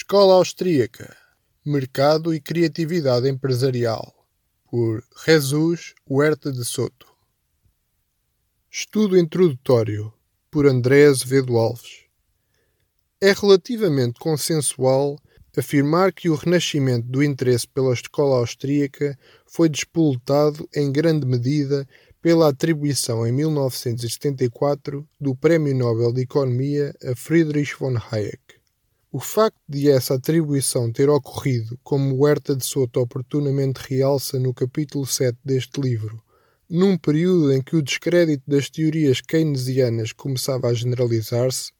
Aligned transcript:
Escola 0.00 0.34
Austríaca 0.34 1.16
Mercado 1.66 2.32
e 2.32 2.40
Criatividade 2.40 3.28
Empresarial 3.28 4.14
por 4.70 5.02
Jesus 5.26 5.92
Huerta 6.08 6.52
de 6.52 6.64
Soto 6.64 7.08
Estudo 8.70 9.18
Introdutório 9.18 10.12
por 10.52 10.68
André 10.68 11.06
Azevedo 11.06 11.58
Alves 11.58 12.04
É 13.20 13.32
relativamente 13.32 14.20
consensual 14.20 15.18
afirmar 15.56 16.12
que 16.12 16.30
o 16.30 16.36
renascimento 16.36 17.08
do 17.08 17.20
interesse 17.20 17.66
pela 17.66 17.92
escola 17.92 18.36
austríaca 18.36 19.18
foi 19.46 19.68
despoletado 19.68 20.68
em 20.76 20.92
grande 20.92 21.26
medida 21.26 21.84
pela 22.22 22.50
atribuição 22.50 23.26
em 23.26 23.32
1974 23.32 25.04
do 25.20 25.34
Prémio 25.34 25.74
Nobel 25.74 26.12
de 26.12 26.20
Economia 26.20 26.94
a 27.04 27.16
Friedrich 27.16 27.74
von 27.74 27.96
Hayek. 27.96 28.57
O 29.10 29.20
facto 29.20 29.56
de 29.66 29.90
essa 29.90 30.16
atribuição 30.16 30.92
ter 30.92 31.08
ocorrido, 31.08 31.78
como 31.82 32.14
Huerta 32.14 32.54
de 32.54 32.62
Soto 32.62 33.00
oportunamente 33.00 33.78
realça 33.78 34.38
no 34.38 34.52
capítulo 34.52 35.06
7 35.06 35.38
deste 35.42 35.80
livro, 35.80 36.22
num 36.68 36.94
período 36.98 37.50
em 37.50 37.62
que 37.62 37.74
o 37.74 37.80
descrédito 37.80 38.42
das 38.46 38.68
teorias 38.68 39.22
keynesianas 39.22 40.12
começava 40.12 40.68
a 40.68 40.74
generalizar-se, 40.74 41.72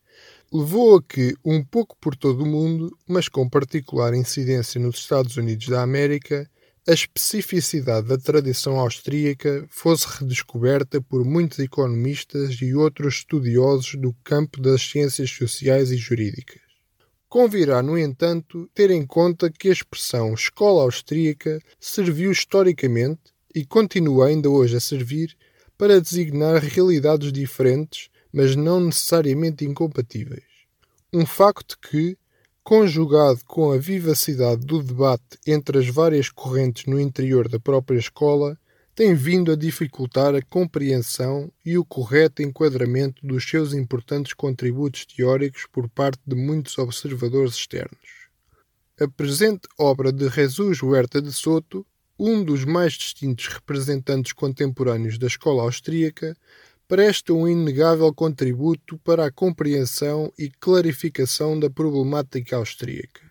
levou 0.51 0.97
a 0.97 1.03
que, 1.03 1.35
um 1.45 1.63
pouco 1.63 1.99
por 2.01 2.17
todo 2.17 2.45
o 2.45 2.47
mundo, 2.47 2.97
mas 3.07 3.29
com 3.29 3.47
particular 3.47 4.15
incidência 4.15 4.81
nos 4.81 4.97
Estados 4.97 5.37
Unidos 5.37 5.69
da 5.69 5.83
América, 5.83 6.51
a 6.89 6.93
especificidade 6.95 8.09
da 8.09 8.17
tradição 8.17 8.81
austríaca 8.81 9.67
fosse 9.69 10.07
redescoberta 10.19 10.99
por 11.03 11.27
muitos 11.27 11.59
economistas 11.59 12.57
e 12.63 12.75
outros 12.75 13.17
estudiosos 13.17 13.97
do 13.97 14.15
campo 14.25 14.63
das 14.63 14.81
ciências 14.81 15.31
sociais 15.31 15.91
e 15.91 15.97
jurídicas. 15.99 16.68
Convirá, 17.29 17.83
no 17.83 17.99
entanto, 17.99 18.71
ter 18.75 18.91
em 18.91 19.05
conta 19.05 19.51
que 19.51 19.69
a 19.69 19.73
expressão 19.73 20.33
escola 20.33 20.83
austríaca 20.83 21.61
serviu 21.79 22.33
historicamente 22.33 23.35
e 23.55 23.67
continua 23.67 24.29
ainda 24.29 24.49
hoje 24.49 24.77
a 24.77 24.81
servir 24.81 25.37
para 25.77 26.01
designar 26.01 26.63
realidades 26.63 27.31
diferentes, 27.31 28.09
mas 28.33 28.57
não 28.57 28.81
necessariamente 28.81 29.65
incompatíveis. 29.67 30.43
Um 31.13 31.27
facto 31.27 31.79
que, 31.79 32.17
conjugado 32.65 33.41
com 33.45 33.73
a 33.73 33.79
vivacidade 33.79 34.65
do 34.65 34.83
debate 34.83 35.39
entre 35.47 35.79
as 35.79 35.89
várias 35.89 36.31
correntes 36.31 36.87
no 36.87 36.99
interior 36.99 37.47
da 37.47 37.61
própria 37.61 37.99
escola, 37.99 38.59
tem 38.99 39.15
vindo 39.15 39.53
a 39.53 39.55
dificultar 39.55 40.35
a 40.35 40.43
compreensão 40.43 41.53
e 41.65 41.79
o 41.79 41.85
correto 41.85 42.43
enquadramento 42.43 43.25
dos 43.25 43.49
seus 43.49 43.73
importantes 43.73 44.35
contributos 44.35 45.07
teóricos 45.07 45.67
por 45.71 45.89
parte 45.89 46.21
de 46.27 46.35
muitos 46.35 46.77
observadores 46.79 47.55
externos. 47.55 48.27
A 49.01 49.07
presente 49.07 49.69
obra 49.79 50.11
de 50.11 50.29
Jesus 50.29 50.83
Huerta 50.83 51.23
de 51.23 51.33
Soto, 51.33 51.87
um 52.19 52.43
dos 52.43 52.65
mais 52.65 52.95
distintos 52.95 53.47
representantes 53.47 54.33
contemporâneos 54.33 55.17
da 55.17 55.29
escola 55.29 55.63
austríaca, 55.63 56.37
presta 56.89 57.33
um 57.33 57.47
inegável 57.47 58.13
contributo 58.13 58.99
para 59.05 59.27
a 59.27 59.31
compreensão 59.31 60.33
e 60.37 60.51
clarificação 60.51 61.57
da 61.57 61.71
problemática 61.71 62.57
austríaca. 62.57 63.28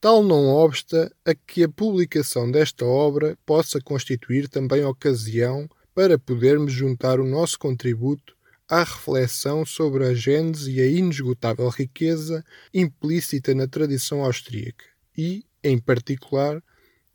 Tal 0.00 0.22
não 0.22 0.46
obsta 0.46 1.12
a 1.24 1.34
que 1.34 1.64
a 1.64 1.68
publicação 1.68 2.48
desta 2.48 2.84
obra 2.84 3.36
possa 3.44 3.80
constituir 3.80 4.48
também 4.48 4.84
ocasião 4.84 5.68
para 5.92 6.16
podermos 6.16 6.72
juntar 6.72 7.18
o 7.18 7.26
nosso 7.26 7.58
contributo 7.58 8.36
à 8.68 8.84
reflexão 8.84 9.66
sobre 9.66 10.04
a 10.04 10.14
gênese 10.14 10.70
e 10.70 10.80
a 10.80 10.86
inesgotável 10.86 11.68
riqueza 11.68 12.44
implícita 12.72 13.52
na 13.56 13.66
tradição 13.66 14.24
austríaca 14.24 14.84
e, 15.16 15.44
em 15.64 15.76
particular, 15.76 16.62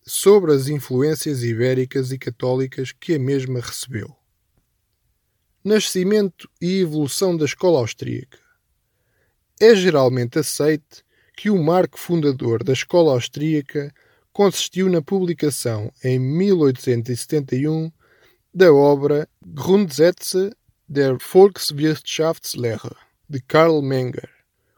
sobre 0.05 0.51
as 0.51 0.67
influências 0.67 1.41
ibéricas 1.41 2.11
e 2.11 2.17
católicas 2.17 2.91
que 2.91 3.13
a 3.13 3.19
mesma 3.19 3.61
recebeu. 3.61 4.13
Nascimento 5.63 6.49
e 6.59 6.81
evolução 6.81 7.38
da 7.38 7.45
escola 7.45 7.79
austríaca. 7.79 8.39
É 9.57 9.73
geralmente 9.73 10.38
aceite 10.38 11.05
que 11.43 11.49
o 11.49 11.61
marco 11.61 11.99
fundador 11.99 12.63
da 12.63 12.71
escola 12.71 13.11
austríaca 13.11 13.93
consistiu 14.31 14.89
na 14.89 15.01
publicação, 15.01 15.91
em 16.01 16.17
1871, 16.17 17.91
da 18.53 18.71
obra 18.71 19.27
Grundsätze 19.45 20.55
der 20.87 21.17
Volkswirtschaftslehre, 21.17 22.95
de 23.27 23.41
Karl 23.41 23.81
Menger, 23.81 24.29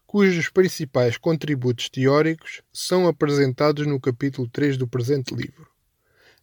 cujos 0.07 0.49
principais 0.49 1.17
contributos 1.17 1.87
teóricos 1.87 2.63
são 2.73 3.07
apresentados 3.07 3.85
no 3.85 3.99
capítulo 3.99 4.49
3 4.49 4.75
do 4.75 4.87
presente 4.87 5.35
livro. 5.35 5.67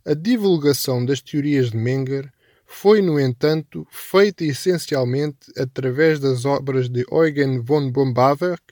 A 0.06 0.14
divulgação 0.14 1.04
das 1.04 1.20
teorias 1.20 1.72
de 1.72 1.76
Menger 1.76 2.32
foi, 2.64 3.02
no 3.02 3.18
entanto, 3.18 3.84
feita 3.90 4.44
essencialmente 4.44 5.50
através 5.58 6.20
das 6.20 6.44
obras 6.44 6.88
de 6.88 7.04
Eugen 7.10 7.60
von 7.60 7.90
Bombawerk 7.90 8.62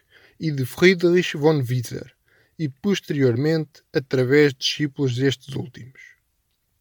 e 0.40 0.50
de 0.50 0.64
Friedrich 0.64 1.36
von 1.36 1.58
Wieser, 1.58 2.10
e 2.58 2.68
posteriormente 2.68 3.82
através 3.92 4.52
de 4.52 4.60
discípulos 4.60 5.14
destes 5.14 5.54
últimos. 5.54 6.00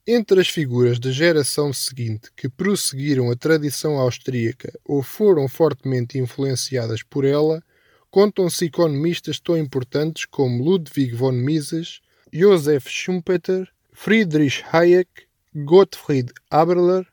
Entre 0.08 0.42
as 0.42 0.48
figuras 0.48 0.98
da 0.98 1.12
geração 1.12 1.72
seguinte 1.72 2.30
que 2.36 2.50
prosseguiram 2.50 3.30
a 3.30 3.36
tradição 3.36 3.98
austríaca 3.98 4.72
ou 4.84 5.04
foram 5.04 5.48
fortemente 5.48 6.18
influenciadas 6.18 7.04
por 7.04 7.26
ela, 7.26 7.62
contam-se 8.10 8.66
economistas 8.66 9.40
tão 9.40 9.58
importantes 9.58 10.26
como 10.26 10.64
Ludwig 10.64 11.14
von 11.14 11.34
Mises, 11.34 12.02
Josef 12.34 12.90
Schumpeter, 12.90 13.70
Friedrich 13.94 14.64
Hayek 14.72 15.28
Gottfried 15.56 16.32
Aberler, 16.50 17.08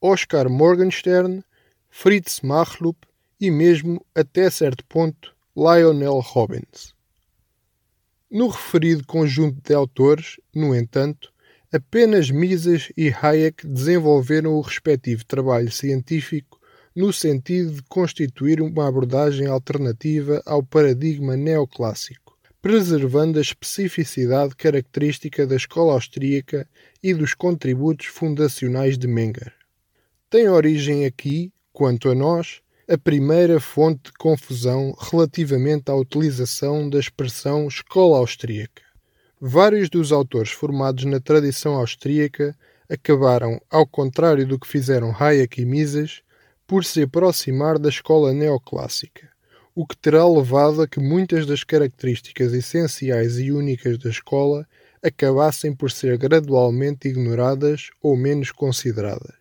Oskar 0.00 0.48
Morgenstern, 0.48 1.42
Fritz 1.88 2.40
Machlup 2.40 3.06
e 3.40 3.50
mesmo, 3.50 4.04
até 4.14 4.50
certo 4.50 4.84
ponto, 4.86 5.35
Lionel 5.56 6.20
Robbins. 6.20 6.94
No 8.30 8.48
referido 8.48 9.06
conjunto 9.06 9.60
de 9.62 9.74
autores, 9.74 10.38
no 10.54 10.74
entanto, 10.74 11.32
apenas 11.72 12.30
Mises 12.30 12.92
e 12.96 13.08
Hayek 13.10 13.66
desenvolveram 13.66 14.54
o 14.54 14.60
respectivo 14.60 15.24
trabalho 15.24 15.72
científico 15.72 16.60
no 16.94 17.12
sentido 17.12 17.72
de 17.72 17.82
constituir 17.84 18.60
uma 18.60 18.86
abordagem 18.86 19.46
alternativa 19.46 20.42
ao 20.44 20.62
paradigma 20.62 21.36
neoclássico 21.36 22.26
preservando 22.66 23.38
a 23.38 23.42
especificidade 23.42 24.56
característica 24.56 25.46
da 25.46 25.54
escola 25.54 25.92
austríaca 25.92 26.68
e 27.00 27.14
dos 27.14 27.32
contributos 27.32 28.06
fundacionais 28.06 28.98
de 28.98 29.06
Menger. 29.06 29.52
Tem 30.28 30.48
origem 30.48 31.06
aqui, 31.06 31.52
quanto 31.72 32.08
a 32.08 32.14
nós, 32.16 32.60
a 32.88 32.96
primeira 32.96 33.58
fonte 33.60 34.04
de 34.04 34.12
confusão 34.12 34.96
relativamente 34.98 35.90
à 35.90 35.94
utilização 35.94 36.88
da 36.88 36.98
expressão 36.98 37.66
escola 37.66 38.18
austríaca. 38.18 38.82
Vários 39.40 39.90
dos 39.90 40.12
autores 40.12 40.50
formados 40.50 41.04
na 41.04 41.20
tradição 41.20 41.74
austríaca 41.74 42.56
acabaram, 42.88 43.60
ao 43.70 43.86
contrário 43.86 44.46
do 44.46 44.58
que 44.58 44.68
fizeram 44.68 45.14
Hayek 45.18 45.62
e 45.62 45.66
Mises, 45.66 46.22
por 46.66 46.84
se 46.84 47.02
aproximar 47.02 47.78
da 47.78 47.88
escola 47.88 48.32
neoclássica 48.32 49.36
o 49.76 49.86
que 49.86 49.94
terá 49.94 50.26
levado 50.26 50.80
a 50.80 50.88
que 50.88 50.98
muitas 50.98 51.44
das 51.44 51.62
características 51.62 52.54
essenciais 52.54 53.38
e 53.38 53.52
únicas 53.52 53.98
da 53.98 54.08
escola 54.08 54.66
acabassem 55.02 55.74
por 55.74 55.90
ser 55.90 56.16
gradualmente 56.16 57.06
ignoradas 57.06 57.90
ou 58.02 58.16
menos 58.16 58.50
consideradas. 58.50 59.36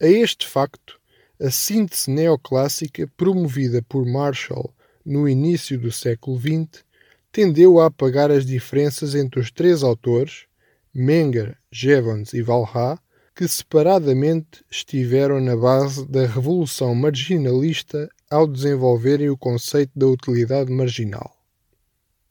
A 0.00 0.06
este 0.06 0.46
facto, 0.46 1.00
a 1.40 1.50
síntese 1.50 2.10
neoclássica 2.10 3.06
promovida 3.16 3.82
por 3.82 4.06
Marshall 4.06 4.72
no 5.04 5.28
início 5.28 5.78
do 5.78 5.90
século 5.90 6.38
XX 6.38 6.84
tendeu 7.32 7.80
a 7.80 7.86
apagar 7.86 8.30
as 8.30 8.46
diferenças 8.46 9.14
entre 9.14 9.40
os 9.40 9.50
três 9.50 9.82
autores, 9.82 10.46
Menger, 10.94 11.56
Jevons 11.70 12.32
e 12.32 12.40
Valha, 12.40 12.98
que 13.34 13.48
separadamente 13.48 14.64
estiveram 14.70 15.40
na 15.40 15.56
base 15.56 16.06
da 16.06 16.24
revolução 16.24 16.94
marginalista 16.94 18.08
ao 18.30 18.46
desenvolverem 18.46 19.28
o 19.28 19.36
conceito 19.36 19.90
da 19.96 20.06
utilidade 20.06 20.70
marginal. 20.70 21.36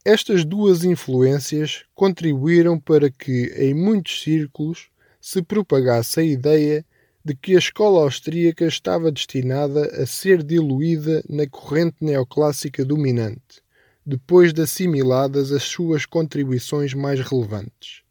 Estas 0.02 0.44
duas 0.44 0.84
influências 0.84 1.84
contribuíram 1.94 2.80
para 2.80 3.10
que, 3.10 3.52
em 3.56 3.74
muitos 3.74 4.22
círculos, 4.22 4.88
se 5.20 5.42
propagasse 5.42 6.20
a 6.20 6.22
ideia 6.22 6.84
de 7.24 7.34
que 7.34 7.54
a 7.54 7.58
escola 7.58 8.02
austríaca 8.02 8.66
estava 8.66 9.10
destinada 9.10 9.86
a 10.02 10.06
ser 10.06 10.42
diluída 10.42 11.24
na 11.28 11.46
corrente 11.46 11.96
neoclássica 12.02 12.84
dominante, 12.84 13.62
depois 14.04 14.52
de 14.52 14.62
assimiladas 14.62 15.50
as 15.50 15.62
suas 15.62 16.04
contribuições 16.04 16.92
mais 16.92 17.20
relevantes. 17.20 18.02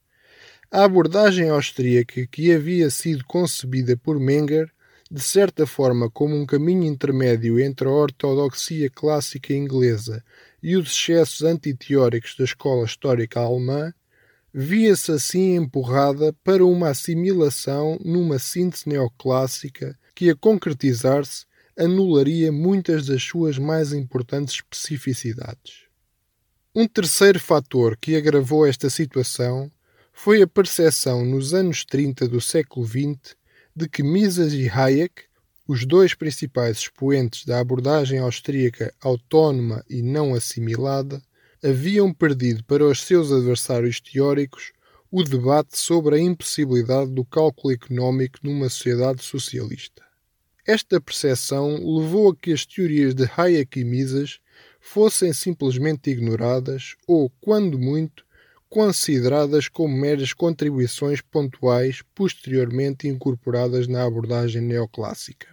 A 0.71 0.83
abordagem 0.83 1.49
austríaca 1.49 2.25
que 2.25 2.51
havia 2.51 2.89
sido 2.89 3.23
concebida 3.25 3.95
por 3.95 4.19
Menger 4.19 4.71
de 5.11 5.21
certa 5.21 5.67
forma 5.67 6.09
como 6.09 6.35
um 6.35 6.43
caminho 6.43 6.83
intermédio 6.83 7.59
entre 7.59 7.87
a 7.87 7.91
ortodoxia 7.91 8.89
clássica 8.89 9.53
inglesa 9.53 10.23
e 10.61 10.75
os 10.75 10.89
excessos 10.89 11.43
antiteóricos 11.43 12.35
da 12.35 12.45
escola 12.45 12.83
histórica 12.85 13.39
alemã, 13.39 13.93
via-se 14.53 15.11
assim 15.11 15.55
empurrada 15.55 16.31
para 16.43 16.63
uma 16.63 16.89
assimilação 16.89 17.97
numa 18.03 18.37
síntese 18.37 18.87
neoclássica 18.87 19.97
que, 20.13 20.29
a 20.29 20.35
concretizar-se, 20.35 21.45
anularia 21.77 22.51
muitas 22.51 23.07
das 23.07 23.23
suas 23.23 23.57
mais 23.57 23.91
importantes 23.93 24.55
especificidades. 24.55 25.85
Um 26.75 26.87
terceiro 26.87 27.39
fator 27.39 27.97
que 27.97 28.15
agravou 28.15 28.65
esta 28.65 28.89
situação 28.89 29.71
foi 30.11 30.43
a 30.43 30.47
percepção 30.47 31.25
nos 31.25 31.53
anos 31.53 31.83
30 31.83 32.27
do 32.27 32.39
século 32.39 32.85
XX 32.85 33.35
de 33.75 33.89
que 33.89 34.03
Mises 34.03 34.53
e 34.53 34.69
Hayek, 34.69 35.23
os 35.67 35.85
dois 35.85 36.13
principais 36.13 36.77
expoentes 36.77 37.45
da 37.45 37.59
abordagem 37.59 38.19
austríaca 38.19 38.93
autónoma 39.01 39.83
e 39.89 40.03
não 40.03 40.35
assimilada, 40.35 41.21
haviam 41.63 42.13
perdido 42.13 42.61
para 42.65 42.85
os 42.85 43.01
seus 43.01 43.31
adversários 43.31 44.01
teóricos 44.01 44.73
o 45.09 45.23
debate 45.23 45.77
sobre 45.77 46.15
a 46.15 46.19
impossibilidade 46.19 47.11
do 47.11 47.23
cálculo 47.23 47.73
económico 47.73 48.39
numa 48.43 48.67
sociedade 48.67 49.23
socialista. 49.23 50.03
Esta 50.67 50.99
percepção 50.99 51.75
levou 51.75 52.31
a 52.31 52.35
que 52.35 52.51
as 52.51 52.65
teorias 52.65 53.13
de 53.15 53.29
Hayek 53.37 53.79
e 53.79 53.83
Mises 53.85 54.39
fossem 54.81 55.31
simplesmente 55.31 56.09
ignoradas 56.09 56.95
ou, 57.07 57.29
quando 57.39 57.79
muito, 57.79 58.25
consideradas 58.69 59.69
como 59.69 59.95
meras 59.95 60.33
contribuições 60.33 61.21
pontuais 61.21 62.01
posteriormente 62.13 63.07
incorporadas 63.07 63.87
na 63.87 64.03
abordagem 64.03 64.61
neoclássica. 64.61 65.52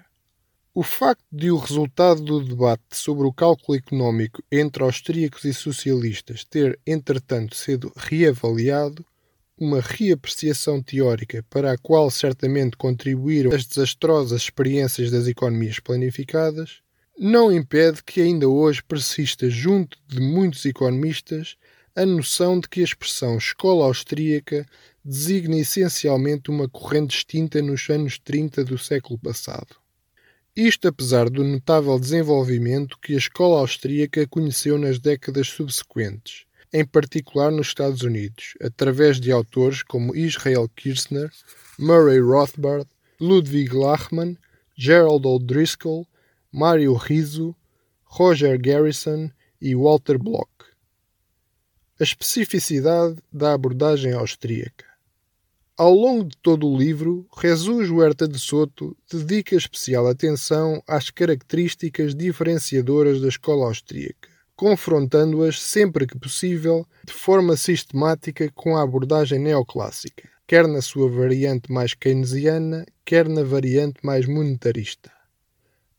O 0.73 0.85
facto 0.85 1.25
de 1.33 1.51
o 1.51 1.57
resultado 1.57 2.23
do 2.23 2.45
debate 2.45 2.85
sobre 2.93 3.27
o 3.27 3.33
cálculo 3.33 3.77
económico 3.77 4.41
entre 4.53 4.85
austríacos 4.85 5.45
e 5.45 5.53
socialistas 5.53 6.45
ter, 6.45 6.79
entretanto, 6.87 7.57
sido 7.57 7.93
reavaliado, 7.97 9.05
uma 9.59 9.81
reapreciação 9.81 10.81
teórica 10.81 11.45
para 11.51 11.73
a 11.73 11.77
qual 11.77 12.09
certamente 12.09 12.77
contribuíram 12.77 13.53
as 13.53 13.67
desastrosas 13.67 14.43
experiências 14.43 15.11
das 15.11 15.27
economias 15.27 15.81
planificadas, 15.81 16.81
não 17.19 17.51
impede 17.51 18.05
que 18.05 18.21
ainda 18.21 18.49
hoje 18.49 18.81
persista 18.81 19.51
junto 19.51 19.99
de 20.07 20.21
muitos 20.21 20.65
economistas 20.65 21.57
a 21.97 22.07
noção 22.07 22.61
de 22.61 22.69
que 22.69 22.81
a 22.81 22.85
expressão 22.85 23.37
escola 23.37 23.87
austríaca 23.87 24.65
designa 25.05 25.57
essencialmente 25.57 26.49
uma 26.49 26.69
corrente 26.69 27.17
extinta 27.17 27.61
nos 27.61 27.91
anos 27.91 28.21
30 28.21 28.65
do 28.65 28.79
século 28.79 29.19
passado. 29.19 29.80
Isto 30.57 30.89
apesar 30.89 31.31
do 31.31 31.45
notável 31.45 31.97
desenvolvimento 31.99 32.99
que 32.99 33.15
a 33.15 33.19
escola 33.19 33.61
austríaca 33.61 34.27
conheceu 34.27 34.77
nas 34.77 34.99
décadas 34.99 35.47
subsequentes, 35.47 36.45
em 36.73 36.85
particular 36.85 37.53
nos 37.53 37.69
Estados 37.69 38.03
Unidos, 38.03 38.55
através 38.61 39.21
de 39.21 39.31
autores 39.31 39.85
como 39.85 40.15
Israel 40.15 40.69
Kirzner, 40.75 41.31
Murray 41.79 42.19
Rothbard, 42.19 42.89
Ludwig 43.21 43.73
Lachmann, 43.73 44.37
Gerald 44.77 45.25
O'Driscoll, 45.25 46.05
Mario 46.51 46.95
Rizzo, 46.95 47.55
Roger 48.03 48.59
Garrison 48.59 49.31
e 49.61 49.77
Walter 49.77 50.19
Block. 50.19 50.51
A 52.01 52.03
especificidade 52.03 53.19
da 53.33 53.53
abordagem 53.53 54.15
austríaca. 54.15 54.90
Ao 55.81 55.95
longo 55.95 56.25
de 56.25 56.37
todo 56.43 56.69
o 56.69 56.77
livro, 56.77 57.27
Jesus 57.41 57.89
Huerta 57.89 58.29
de 58.29 58.39
Soto 58.39 58.95
dedica 59.11 59.57
especial 59.57 60.07
atenção 60.07 60.83
às 60.87 61.09
características 61.09 62.15
diferenciadoras 62.15 63.19
da 63.19 63.29
escola 63.29 63.65
austríaca, 63.65 64.29
confrontando-as 64.55 65.59
sempre 65.59 66.07
que 66.07 66.19
possível 66.19 66.87
de 67.03 67.15
forma 67.15 67.57
sistemática 67.57 68.53
com 68.55 68.77
a 68.77 68.83
abordagem 68.83 69.39
neoclássica, 69.39 70.29
quer 70.47 70.69
na 70.69 70.83
sua 70.83 71.09
variante 71.09 71.73
mais 71.73 71.95
keynesiana, 71.95 72.85
quer 73.03 73.27
na 73.27 73.43
variante 73.43 74.01
mais 74.05 74.27
monetarista. 74.27 75.11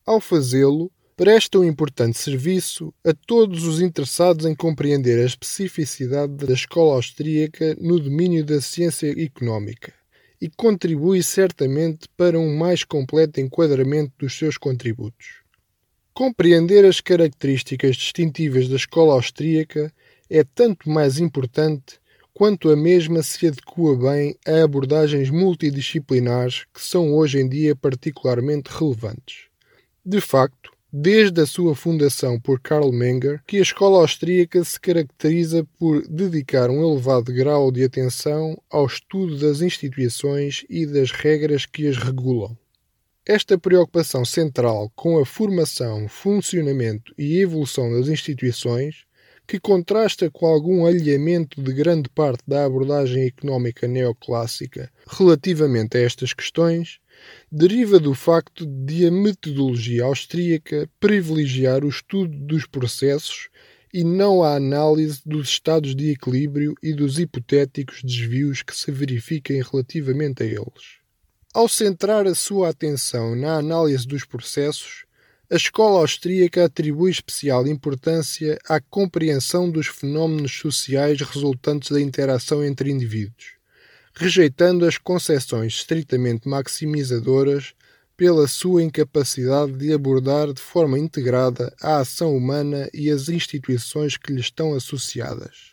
Ao 0.06 0.22
fazê-lo, 0.22 0.92
presta 1.22 1.60
um 1.60 1.64
importante 1.64 2.18
serviço 2.18 2.92
a 3.06 3.14
todos 3.14 3.64
os 3.68 3.80
interessados 3.80 4.44
em 4.44 4.56
compreender 4.56 5.22
a 5.22 5.26
especificidade 5.28 6.34
da 6.34 6.52
escola 6.52 6.96
austríaca 6.96 7.78
no 7.80 8.00
domínio 8.00 8.44
da 8.44 8.60
ciência 8.60 9.12
económica 9.24 9.94
e 10.42 10.50
contribui 10.50 11.22
certamente 11.22 12.10
para 12.18 12.40
um 12.40 12.58
mais 12.58 12.84
completo 12.84 13.40
enquadramento 13.40 14.14
dos 14.18 14.36
seus 14.36 14.58
contributos. 14.58 15.44
Compreender 16.12 16.86
as 16.86 17.00
características 17.00 17.98
distintivas 17.98 18.68
da 18.68 18.78
escola 18.78 19.14
austríaca 19.14 19.94
é 20.28 20.44
tanto 20.44 20.90
mais 20.90 21.20
importante 21.20 22.00
quanto 22.34 22.68
a 22.72 22.76
mesma 22.76 23.22
se 23.22 23.46
adequa 23.46 23.96
bem 23.96 24.36
a 24.44 24.64
abordagens 24.64 25.30
multidisciplinares 25.30 26.66
que 26.74 26.82
são 26.82 27.14
hoje 27.14 27.38
em 27.38 27.48
dia 27.48 27.76
particularmente 27.76 28.72
relevantes. 28.72 29.52
De 30.04 30.20
facto, 30.20 30.72
desde 30.92 31.42
a 31.42 31.46
sua 31.46 31.76
fundação 31.76 32.40
por 32.40 32.60
Karl 32.60 32.92
Menger, 32.92 33.42
que 33.48 33.58
a 33.58 33.62
escola 33.62 34.00
austríaca 34.00 34.64
se 34.64 34.80
caracteriza 34.80 35.66
por 35.80 36.06
dedicar 36.08 36.70
um 36.70 36.84
elevado 36.84 37.34
grau 37.34 37.72
de 37.72 37.84
atenção 37.84 38.62
ao 38.70 38.86
estudo 38.86 39.38
das 39.38 39.62
instituições 39.62 40.66
e 40.70 40.86
das 40.86 41.12
regras 41.12 41.66
que 41.66 41.88
as 41.88 41.98
regulam. 41.98 42.58
Esta 43.26 43.58
preocupação 43.58 44.26
central 44.26 44.92
com 44.96 45.20
a 45.20 45.26
formação, 45.26 46.10
funcionamento 46.10 47.14
e 47.18 47.40
evolução 47.40 47.92
das 47.94 48.08
instituições, 48.08 49.06
que 49.52 49.60
contrasta 49.60 50.32
com 50.32 50.46
algum 50.46 50.86
alheamento 50.86 51.62
de 51.62 51.74
grande 51.74 52.08
parte 52.08 52.42
da 52.48 52.64
abordagem 52.64 53.26
económica 53.26 53.86
neoclássica 53.86 54.90
relativamente 55.06 55.98
a 55.98 56.02
estas 56.02 56.34
questões, 56.34 57.01
deriva 57.52 58.00
do 58.00 58.14
facto 58.14 58.66
de 58.66 59.06
a 59.06 59.12
metodologia 59.12 60.04
austríaca 60.04 60.90
privilegiar 61.00 61.84
o 61.84 61.90
estudo 61.90 62.38
dos 62.38 62.66
processos 62.66 63.50
e 63.94 64.04
não 64.04 64.42
a 64.42 64.56
análise 64.56 65.22
dos 65.26 65.50
estados 65.50 65.96
de 65.96 66.12
equilíbrio 66.12 66.74
e 66.82 66.94
dos 66.94 67.20
hipotéticos 67.20 68.02
desvios 68.02 68.64
que 68.64 68.76
se 68.76 68.92
verifiquem 68.92 69.62
relativamente 69.62 70.44
a 70.44 70.46
eles. 70.46 71.02
Ao 71.54 71.68
centrar 71.68 72.26
a 72.26 72.34
sua 72.34 72.70
atenção 72.70 73.36
na 73.36 73.56
análise 73.58 74.08
dos 74.08 74.24
processos, 74.24 75.06
a 75.52 75.56
escola 75.56 76.00
austríaca 76.00 76.64
atribui 76.64 77.12
especial 77.12 77.68
importância 77.68 78.58
à 78.70 78.80
compreensão 78.80 79.70
dos 79.70 79.88
fenómenos 79.88 80.58
sociais 80.58 81.20
resultantes 81.20 81.92
da 81.92 82.00
interação 82.00 82.64
entre 82.64 82.90
indivíduos 82.90 83.61
rejeitando 84.14 84.86
as 84.86 84.98
concepções 84.98 85.74
estritamente 85.74 86.48
maximizadoras 86.48 87.74
pela 88.16 88.48
sua 88.48 88.84
incapacidade 88.84 89.74
de 89.74 89.92
abordar 89.94 90.54
de 90.54 90.62
forma 90.62 91.00
integrada 91.00 91.74
a 91.82 91.98
ação 91.98 92.36
humana 92.36 92.90
e 92.94 93.10
as 93.10 93.30
instituições 93.30 94.16
que 94.16 94.32
lhe 94.32 94.42
estão 94.42 94.76
associadas. 94.76 95.72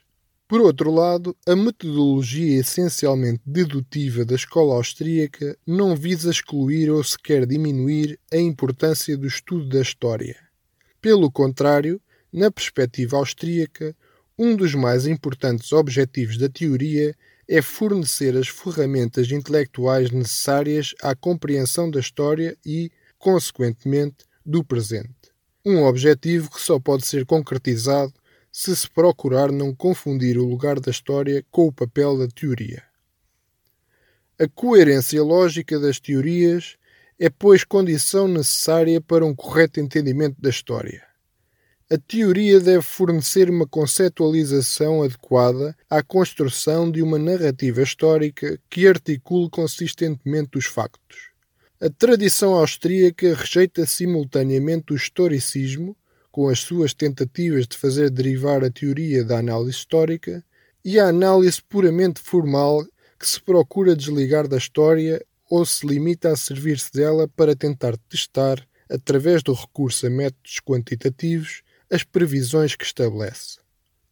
Por 0.48 0.62
outro 0.62 0.90
lado, 0.90 1.36
a 1.46 1.54
metodologia 1.54 2.60
essencialmente 2.60 3.42
dedutiva 3.44 4.24
da 4.24 4.34
escola 4.34 4.76
austríaca 4.76 5.58
não 5.66 5.94
visa 5.94 6.30
excluir 6.30 6.88
ou 6.90 7.04
sequer 7.04 7.44
diminuir 7.44 8.18
a 8.32 8.38
importância 8.38 9.14
do 9.14 9.26
estudo 9.26 9.68
da 9.68 9.82
história. 9.82 10.36
Pelo 11.02 11.30
contrário, 11.30 12.00
na 12.32 12.50
perspectiva 12.50 13.18
austríaca, 13.18 13.94
um 14.38 14.56
dos 14.56 14.74
mais 14.74 15.06
importantes 15.06 15.70
objetivos 15.70 16.38
da 16.38 16.48
teoria 16.48 17.14
é 17.48 17.62
fornecer 17.62 18.36
as 18.36 18.48
ferramentas 18.48 19.30
intelectuais 19.32 20.10
necessárias 20.10 20.94
à 21.02 21.16
compreensão 21.16 21.90
da 21.90 21.98
história 21.98 22.56
e, 22.64 22.90
consequentemente, 23.18 24.26
do 24.44 24.62
presente. 24.62 25.32
Um 25.64 25.82
objetivo 25.84 26.50
que 26.50 26.60
só 26.60 26.78
pode 26.78 27.06
ser 27.06 27.24
concretizado 27.24 28.12
se 28.52 28.74
se 28.76 28.90
procurar 28.90 29.50
não 29.50 29.74
confundir 29.74 30.36
o 30.36 30.44
lugar 30.44 30.78
da 30.78 30.90
história 30.90 31.44
com 31.50 31.66
o 31.66 31.72
papel 31.72 32.18
da 32.18 32.28
teoria. 32.28 32.82
A 34.38 34.46
coerência 34.48 35.22
lógica 35.22 35.80
das 35.80 35.98
teorias 35.98 36.76
é, 37.18 37.28
pois, 37.28 37.64
condição 37.64 38.28
necessária 38.28 39.00
para 39.00 39.26
um 39.26 39.34
correto 39.34 39.80
entendimento 39.80 40.40
da 40.40 40.50
história. 40.50 41.07
A 41.90 41.96
teoria 41.96 42.60
deve 42.60 42.82
fornecer 42.82 43.48
uma 43.48 43.66
conceptualização 43.66 45.02
adequada 45.02 45.74
à 45.88 46.02
construção 46.02 46.90
de 46.90 47.00
uma 47.00 47.18
narrativa 47.18 47.80
histórica 47.80 48.60
que 48.68 48.86
articule 48.86 49.48
consistentemente 49.48 50.58
os 50.58 50.66
factos. 50.66 51.30
A 51.80 51.88
tradição 51.88 52.52
austríaca 52.52 53.34
rejeita 53.34 53.86
simultaneamente 53.86 54.92
o 54.92 54.96
historicismo, 54.96 55.96
com 56.30 56.50
as 56.50 56.60
suas 56.60 56.92
tentativas 56.92 57.66
de 57.66 57.78
fazer 57.78 58.10
derivar 58.10 58.62
a 58.62 58.70
teoria 58.70 59.24
da 59.24 59.38
análise 59.38 59.78
histórica, 59.78 60.44
e 60.84 61.00
a 61.00 61.08
análise 61.08 61.62
puramente 61.62 62.20
formal 62.20 62.84
que 63.18 63.26
se 63.26 63.40
procura 63.40 63.96
desligar 63.96 64.46
da 64.46 64.58
história 64.58 65.24
ou 65.48 65.64
se 65.64 65.86
limita 65.86 66.32
a 66.32 66.36
servir-se 66.36 66.92
dela 66.92 67.26
para 67.28 67.56
tentar 67.56 67.96
testar, 68.10 68.62
através 68.90 69.42
do 69.42 69.54
recurso 69.54 70.06
a 70.06 70.10
métodos 70.10 70.60
quantitativos, 70.62 71.62
as 71.90 72.02
previsões 72.02 72.74
que 72.74 72.84
estabelece. 72.84 73.58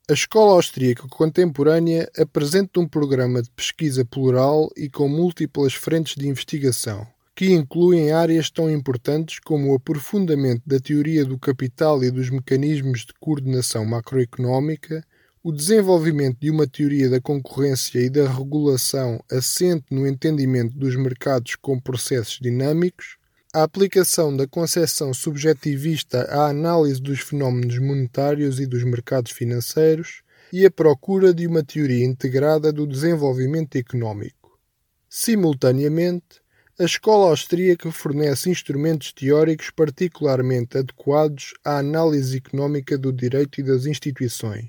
A 0.08 0.12
escola 0.12 0.52
austríaca 0.52 1.06
contemporânea 1.08 2.08
apresenta 2.16 2.78
um 2.78 2.86
programa 2.86 3.42
de 3.42 3.50
pesquisa 3.50 4.04
plural 4.04 4.70
e 4.76 4.88
com 4.88 5.08
múltiplas 5.08 5.74
frentes 5.74 6.14
de 6.14 6.28
investigação, 6.28 7.06
que 7.34 7.52
incluem 7.52 8.12
áreas 8.12 8.48
tão 8.48 8.70
importantes 8.70 9.40
como 9.40 9.72
o 9.72 9.74
aprofundamento 9.74 10.62
da 10.64 10.78
teoria 10.78 11.24
do 11.24 11.38
capital 11.38 12.04
e 12.04 12.10
dos 12.10 12.30
mecanismos 12.30 13.00
de 13.00 13.12
coordenação 13.20 13.84
macroeconómica, 13.84 15.04
o 15.42 15.52
desenvolvimento 15.52 16.38
de 16.40 16.50
uma 16.50 16.66
teoria 16.66 17.10
da 17.10 17.20
concorrência 17.20 17.98
e 17.98 18.08
da 18.08 18.28
regulação 18.28 19.20
assente 19.30 19.86
no 19.90 20.06
entendimento 20.06 20.76
dos 20.78 20.96
mercados 20.96 21.56
como 21.56 21.82
processos 21.82 22.38
dinâmicos, 22.40 23.16
a 23.56 23.62
aplicação 23.62 24.36
da 24.36 24.46
concepção 24.46 25.14
subjetivista 25.14 26.24
à 26.24 26.48
análise 26.48 27.00
dos 27.00 27.20
fenómenos 27.20 27.78
monetários 27.78 28.60
e 28.60 28.66
dos 28.66 28.84
mercados 28.84 29.32
financeiros 29.32 30.20
e 30.52 30.66
a 30.66 30.70
procura 30.70 31.32
de 31.32 31.46
uma 31.46 31.64
teoria 31.64 32.04
integrada 32.04 32.70
do 32.70 32.86
desenvolvimento 32.86 33.76
económico. 33.76 34.60
Simultaneamente, 35.08 36.42
a 36.78 36.84
escola 36.84 37.30
austríaca 37.30 37.90
fornece 37.90 38.50
instrumentos 38.50 39.10
teóricos 39.10 39.70
particularmente 39.70 40.76
adequados 40.76 41.54
à 41.64 41.78
análise 41.78 42.36
económica 42.36 42.98
do 42.98 43.10
direito 43.10 43.58
e 43.62 43.64
das 43.64 43.86
instituições. 43.86 44.68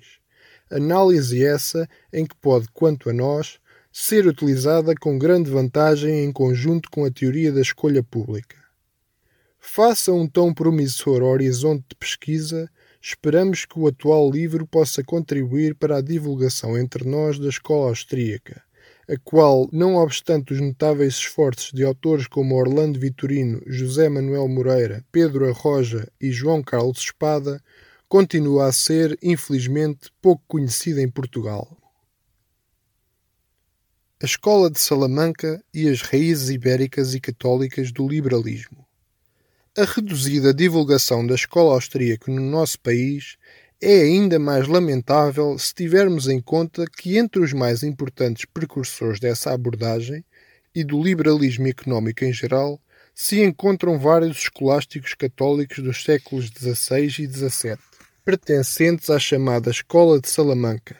Análise 0.71 1.43
essa 1.43 1.89
em 2.13 2.25
que 2.25 2.37
pode, 2.37 2.67
quanto 2.71 3.09
a 3.09 3.13
nós, 3.13 3.59
ser 3.91 4.25
utilizada 4.25 4.95
com 4.95 5.19
grande 5.19 5.49
vantagem 5.49 6.23
em 6.23 6.31
conjunto 6.31 6.89
com 6.89 7.03
a 7.03 7.11
teoria 7.11 7.51
da 7.51 7.59
escolha 7.59 8.01
pública. 8.01 8.66
Faça 9.69 10.11
um 10.13 10.27
tão 10.27 10.53
promissor 10.53 11.21
horizonte 11.21 11.85
de 11.89 11.95
pesquisa, 11.95 12.69
esperamos 13.01 13.65
que 13.65 13.77
o 13.77 13.87
atual 13.87 14.31
livro 14.31 14.65
possa 14.65 15.03
contribuir 15.03 15.75
para 15.75 15.97
a 15.97 16.01
divulgação 16.01 16.77
entre 16.77 17.07
nós 17.07 17.37
da 17.37 17.49
escola 17.49 17.89
austríaca 17.89 18.63
a 19.09 19.17
qual, 19.23 19.69
não 19.71 19.95
obstante 19.95 20.53
os 20.53 20.59
notáveis 20.59 21.13
esforços 21.13 21.71
de 21.71 21.83
autores 21.83 22.27
como 22.27 22.55
Orlando 22.55 22.99
Vitorino, 22.99 23.61
José 23.65 24.09
Manuel 24.09 24.47
Moreira, 24.49 25.05
Pedro 25.11 25.49
Arroja 25.49 26.11
e 26.19 26.29
João 26.29 26.61
Carlos 26.61 26.99
Espada, 26.99 27.63
continua 28.09 28.65
a 28.65 28.71
ser, 28.73 29.17
infelizmente, 29.21 30.11
pouco 30.21 30.43
conhecida 30.47 31.01
em 31.01 31.09
Portugal. 31.09 31.77
A 34.21 34.25
Escola 34.25 34.69
de 34.69 34.79
Salamanca 34.79 35.63
e 35.73 35.87
as 35.87 36.01
raízes 36.01 36.49
ibéricas 36.49 37.13
e 37.13 37.21
católicas 37.21 37.91
do 37.91 38.07
liberalismo. 38.07 38.86
A 39.79 39.85
reduzida 39.85 40.51
divulgação 40.51 41.23
da 41.27 41.35
escola 41.35 41.75
austríaca 41.75 42.31
no 42.31 42.41
nosso 42.41 42.79
país 42.79 43.37
é 43.79 44.01
ainda 44.01 44.39
mais 44.39 44.67
lamentável 44.67 45.55
se 45.59 45.71
tivermos 45.71 46.27
em 46.27 46.41
conta 46.41 46.87
que 46.87 47.15
entre 47.15 47.43
os 47.43 47.53
mais 47.53 47.83
importantes 47.83 48.43
precursores 48.45 49.19
dessa 49.19 49.53
abordagem 49.53 50.25
e 50.73 50.83
do 50.83 50.99
liberalismo 50.99 51.67
económico 51.67 52.25
em 52.25 52.33
geral 52.33 52.81
se 53.13 53.43
encontram 53.43 53.99
vários 53.99 54.37
escolásticos 54.37 55.13
católicos 55.13 55.77
dos 55.77 56.03
séculos 56.03 56.47
XVI 56.47 57.05
e 57.05 57.27
XVII, 57.27 57.77
pertencentes 58.25 59.11
à 59.11 59.19
chamada 59.19 59.69
Escola 59.69 60.19
de 60.19 60.27
Salamanca, 60.27 60.97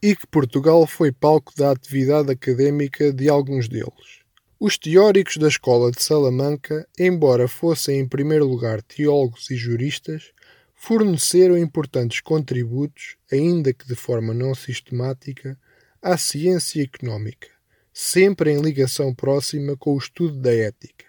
e 0.00 0.14
que 0.14 0.28
Portugal 0.28 0.86
foi 0.86 1.10
palco 1.10 1.52
da 1.56 1.72
atividade 1.72 2.30
académica 2.30 3.12
de 3.12 3.28
alguns 3.28 3.68
deles. 3.68 4.21
Os 4.64 4.78
teóricos 4.78 5.38
da 5.38 5.48
Escola 5.48 5.90
de 5.90 6.00
Salamanca, 6.00 6.86
embora 6.96 7.48
fossem 7.48 7.98
em 7.98 8.06
primeiro 8.06 8.46
lugar 8.46 8.80
teólogos 8.80 9.50
e 9.50 9.56
juristas, 9.56 10.30
forneceram 10.72 11.58
importantes 11.58 12.20
contributos, 12.20 13.16
ainda 13.32 13.72
que 13.72 13.84
de 13.84 13.96
forma 13.96 14.32
não 14.32 14.54
sistemática, 14.54 15.58
à 16.00 16.16
ciência 16.16 16.80
económica, 16.80 17.48
sempre 17.92 18.52
em 18.52 18.62
ligação 18.62 19.12
próxima 19.12 19.76
com 19.76 19.94
o 19.94 19.98
estudo 19.98 20.36
da 20.36 20.54
ética. 20.54 21.06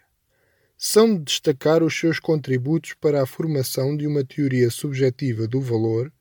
São 0.76 1.16
de 1.16 1.24
destacar 1.24 1.84
os 1.84 1.96
seus 1.96 2.20
contributos 2.20 2.96
para 3.00 3.22
a 3.22 3.28
formação 3.28 3.96
de 3.96 4.08
uma 4.08 4.24
teoria 4.24 4.72
subjetiva 4.72 5.48
do 5.48 5.62
valor, 5.62 6.12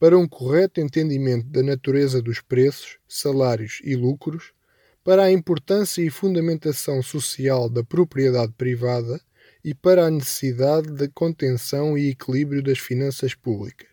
para 0.00 0.18
um 0.18 0.26
correto 0.26 0.80
entendimento 0.80 1.48
da 1.48 1.62
natureza 1.62 2.22
dos 2.22 2.40
preços, 2.40 2.96
salários 3.06 3.78
e 3.84 3.94
lucros, 3.94 4.54
para 5.08 5.22
a 5.22 5.32
importância 5.32 6.02
e 6.02 6.10
fundamentação 6.10 7.02
social 7.02 7.70
da 7.70 7.82
propriedade 7.82 8.52
privada 8.52 9.18
e 9.64 9.72
para 9.74 10.04
a 10.04 10.10
necessidade 10.10 10.92
de 10.92 11.08
contenção 11.08 11.96
e 11.96 12.10
equilíbrio 12.10 12.62
das 12.62 12.78
finanças 12.78 13.34
públicas. 13.34 13.88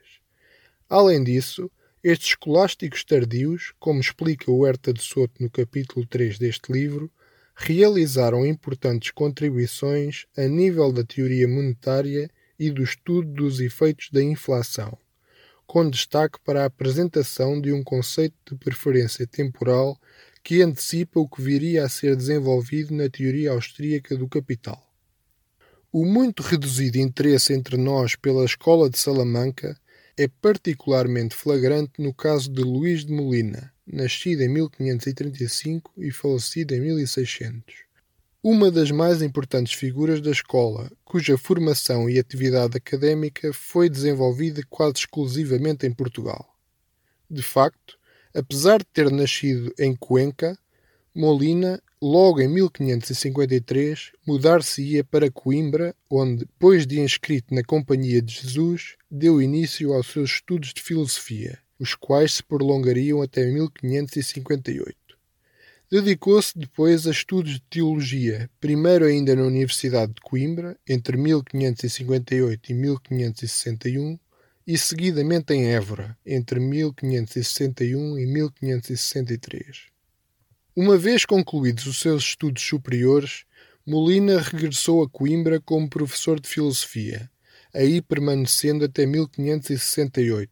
Além 0.90 1.24
disso, 1.24 1.72
estes 2.04 2.32
escolásticos 2.32 3.06
tardios, 3.06 3.72
como 3.80 4.02
explica 4.02 4.52
o 4.52 4.68
Herta 4.68 4.92
de 4.92 5.02
Soto 5.02 5.42
no 5.42 5.50
capítulo 5.50 6.06
3 6.06 6.38
deste 6.38 6.70
livro, 6.70 7.10
realizaram 7.56 8.46
importantes 8.46 9.12
contribuições 9.12 10.26
a 10.36 10.46
nível 10.50 10.92
da 10.92 11.06
teoria 11.06 11.48
monetária 11.48 12.30
e 12.60 12.70
do 12.70 12.84
estudo 12.84 13.32
dos 13.32 13.62
efeitos 13.62 14.10
da 14.12 14.22
inflação, 14.22 14.98
com 15.66 15.90
destaque 15.90 16.38
para 16.44 16.64
a 16.64 16.66
apresentação 16.66 17.62
de 17.62 17.72
um 17.72 17.86
conceito 17.86 18.36
de 18.52 18.58
preferência 18.58 19.26
temporal 19.26 19.98
que 20.46 20.62
antecipa 20.62 21.20
o 21.20 21.28
que 21.28 21.42
viria 21.42 21.84
a 21.84 21.90
ser 21.90 22.16
desenvolvido 22.16 22.94
na 22.94 23.10
teoria 23.10 23.50
austríaca 23.50 24.16
do 24.16 24.28
capital. 24.28 24.80
O 25.92 26.06
muito 26.06 26.44
reduzido 26.44 27.00
interesse 27.00 27.52
entre 27.52 27.78
nós 27.78 28.16
pela 28.16 28.46
Escola 28.46 28.88
de 28.88 29.00
Salamanca 29.00 29.76
é 30.16 30.28
particularmente 30.28 31.34
flagrante 31.34 31.94
no 31.98 32.14
caso 32.14 32.48
de 32.52 32.62
Luís 32.62 33.04
de 33.04 33.12
Molina, 33.12 33.74
nascido 33.88 34.42
em 34.42 34.48
1535 34.50 35.92
e 35.98 36.12
falecido 36.12 36.76
em 36.76 36.80
1600. 36.80 37.78
Uma 38.44 38.70
das 38.70 38.92
mais 38.92 39.24
importantes 39.24 39.74
figuras 39.74 40.22
da 40.22 40.30
escola, 40.30 40.92
cuja 41.04 41.40
formação 41.40 42.08
e 42.08 42.20
atividade 42.20 42.78
académica 42.78 43.52
foi 43.52 43.90
desenvolvida 43.90 44.62
quase 44.70 44.98
exclusivamente 44.98 45.88
em 45.88 45.92
Portugal. 45.92 46.56
De 47.28 47.42
facto, 47.42 47.98
apesar 48.36 48.80
de 48.80 48.86
ter 48.86 49.10
nascido 49.10 49.74
em 49.80 49.96
Cuenca, 49.96 50.58
Molina 51.16 51.82
logo 52.02 52.42
em 52.42 52.48
1553, 52.48 54.12
mudar-se-ia 54.28 55.04
para 55.04 55.32
Coimbra, 55.32 55.96
onde, 56.10 56.40
depois 56.40 56.86
de 56.86 57.00
inscrito 57.00 57.56
na 57.56 57.64
Companhia 57.64 58.22
de 58.22 58.34
Jesus, 58.34 58.96
deu 59.10 59.42
início 59.42 59.94
aos 59.94 60.08
seus 60.08 60.32
estudos 60.32 60.74
de 60.74 60.82
filosofia, 60.82 61.58
os 61.80 61.96
quais 61.96 62.34
se 62.34 62.44
prolongariam 62.44 63.22
até 63.22 63.46
1558. 63.46 64.96
Dedicou-se 65.90 66.58
depois 66.58 67.08
a 67.08 67.12
estudos 67.12 67.54
de 67.54 67.62
teologia, 67.62 68.50
primeiro 68.60 69.06
ainda 69.06 69.36
na 69.36 69.44
Universidade 69.44 70.14
de 70.14 70.22
Coimbra, 70.22 70.78
entre 70.88 71.16
1558 71.16 72.72
e 72.72 72.74
1561, 72.74 74.20
e 74.68 74.78
seguidamente 74.78 75.54
em 75.54 75.68
Évora, 75.68 76.18
entre 76.26 76.60
1561 76.60 78.18
e 78.18 78.26
1563. 78.26 79.84
Uma 80.76 80.98
vez 80.98 81.24
concluídos 81.24 81.86
os 81.86 82.00
seus 82.00 82.24
estudos 82.24 82.64
superiores, 82.64 83.46
Molina 83.86 84.42
regressou 84.42 85.04
a 85.04 85.10
Coimbra 85.10 85.62
como 85.62 85.88
professor 85.88 86.40
de 86.40 86.50
filosofia, 86.50 87.30
aí 87.74 88.02
permanecendo 88.02 88.86
até 88.86 89.06
1568, 89.06 90.50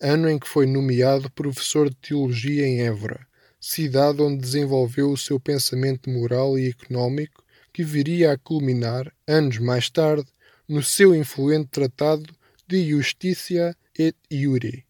ano 0.00 0.28
em 0.28 0.38
que 0.38 0.48
foi 0.48 0.66
nomeado 0.66 1.30
professor 1.30 1.88
de 1.88 1.96
teologia 1.96 2.66
em 2.66 2.80
Évora, 2.80 3.24
cidade 3.60 4.20
onde 4.20 4.42
desenvolveu 4.42 5.10
o 5.10 5.16
seu 5.16 5.38
pensamento 5.38 6.10
moral 6.10 6.58
e 6.58 6.68
económico, 6.68 7.44
que 7.72 7.84
viria 7.84 8.32
a 8.32 8.38
culminar, 8.38 9.12
anos 9.26 9.58
mais 9.58 9.88
tarde, 9.88 10.26
no 10.68 10.82
seu 10.82 11.14
influente 11.14 11.68
tratado 11.70 12.34
de 12.66 12.90
Justitia 12.90 13.76
et 13.98 14.16
Iure, 14.30 14.84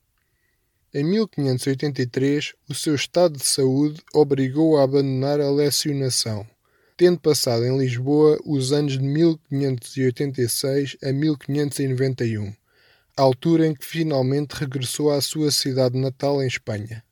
em 0.96 1.02
1583, 1.02 2.54
o 2.70 2.74
seu 2.74 2.94
estado 2.94 3.36
de 3.36 3.44
saúde 3.44 4.00
obrigou-o 4.14 4.76
a 4.76 4.84
abandonar 4.84 5.40
a 5.40 5.50
lecionação, 5.50 6.46
tendo 6.96 7.18
passado 7.18 7.64
em 7.64 7.76
Lisboa 7.76 8.38
os 8.46 8.72
anos 8.72 8.92
de 8.92 9.02
1586 9.02 10.96
a 11.02 11.12
1591, 11.12 12.54
altura 13.16 13.66
em 13.66 13.74
que 13.74 13.84
finalmente 13.84 14.52
regressou 14.52 15.10
à 15.10 15.20
sua 15.20 15.50
cidade 15.50 15.98
natal 15.98 16.40
em 16.40 16.46
Espanha. 16.46 17.02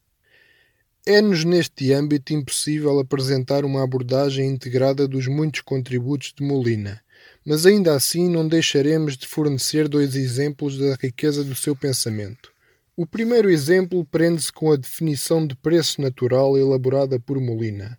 É-nos 1.04 1.44
neste 1.44 1.92
âmbito 1.92 2.32
impossível 2.32 3.00
apresentar 3.00 3.64
uma 3.64 3.82
abordagem 3.82 4.48
integrada 4.48 5.08
dos 5.08 5.26
muitos 5.26 5.60
contributos 5.60 6.32
de 6.32 6.44
Molina, 6.44 7.02
mas 7.44 7.66
ainda 7.66 7.94
assim 7.94 8.28
não 8.28 8.46
deixaremos 8.46 9.16
de 9.16 9.26
fornecer 9.26 9.88
dois 9.88 10.14
exemplos 10.14 10.78
da 10.78 10.94
riqueza 11.00 11.42
do 11.42 11.54
seu 11.54 11.74
pensamento. 11.74 12.52
O 12.96 13.06
primeiro 13.06 13.50
exemplo 13.50 14.04
prende-se 14.04 14.52
com 14.52 14.70
a 14.70 14.76
definição 14.76 15.46
de 15.46 15.56
preço 15.56 16.00
natural 16.00 16.58
elaborada 16.58 17.18
por 17.18 17.40
Molina. 17.40 17.98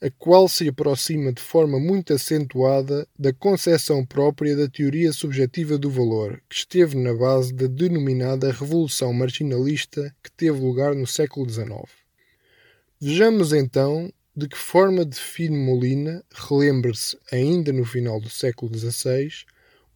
a 0.00 0.08
qual 0.10 0.48
se 0.48 0.68
aproxima 0.68 1.32
de 1.32 1.42
forma 1.42 1.80
muito 1.80 2.12
acentuada 2.12 3.04
da 3.18 3.32
concepção 3.32 4.06
própria 4.06 4.56
da 4.56 4.68
teoria 4.68 5.12
subjetiva 5.12 5.76
do 5.76 5.90
valor, 5.90 6.40
que 6.48 6.54
esteve 6.54 6.96
na 6.96 7.12
base 7.12 7.52
da 7.52 7.66
denominada 7.66 8.52
Revolução 8.52 9.12
Marginalista 9.12 10.14
que 10.22 10.30
teve 10.30 10.60
lugar 10.60 10.94
no 10.94 11.04
século 11.04 11.50
XIX. 11.50 11.82
Vejamos 13.00 13.52
então 13.52 14.08
de 14.38 14.46
que 14.46 14.56
forma 14.56 15.04
define 15.04 15.58
Molina, 15.58 16.24
relembre-se 16.32 17.18
ainda 17.32 17.72
no 17.72 17.84
final 17.84 18.20
do 18.20 18.30
século 18.30 18.72
XVI, 18.72 19.28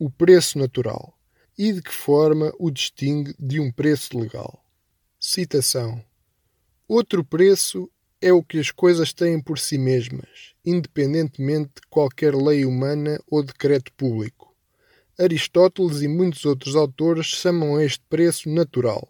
o 0.01 0.11
preço 0.11 0.59
natural 0.59 1.17
e 1.57 1.73
de 1.73 1.81
que 1.81 1.93
forma 1.93 2.53
o 2.59 2.69
distingue 2.69 3.37
de 3.39 3.61
um 3.61 3.71
preço 3.71 4.19
legal. 4.19 4.61
Citação: 5.21 6.05
Outro 6.89 7.25
preço 7.25 7.89
é 8.21 8.33
o 8.33 8.43
que 8.43 8.59
as 8.59 8.73
coisas 8.73 9.13
têm 9.13 9.41
por 9.41 9.61
si 9.61 9.79
mesmas, 9.79 10.57
independentemente 10.65 11.71
de 11.77 11.89
qualquer 11.89 12.35
lei 12.35 12.65
humana 12.65 13.21
ou 13.29 13.45
decreto 13.45 13.93
público. 13.93 14.53
Aristóteles 15.17 16.03
e 16.03 16.09
muitos 16.09 16.45
outros 16.45 16.75
autores 16.75 17.27
chamam 17.27 17.81
este 17.81 18.03
preço 18.11 18.49
natural. 18.49 19.09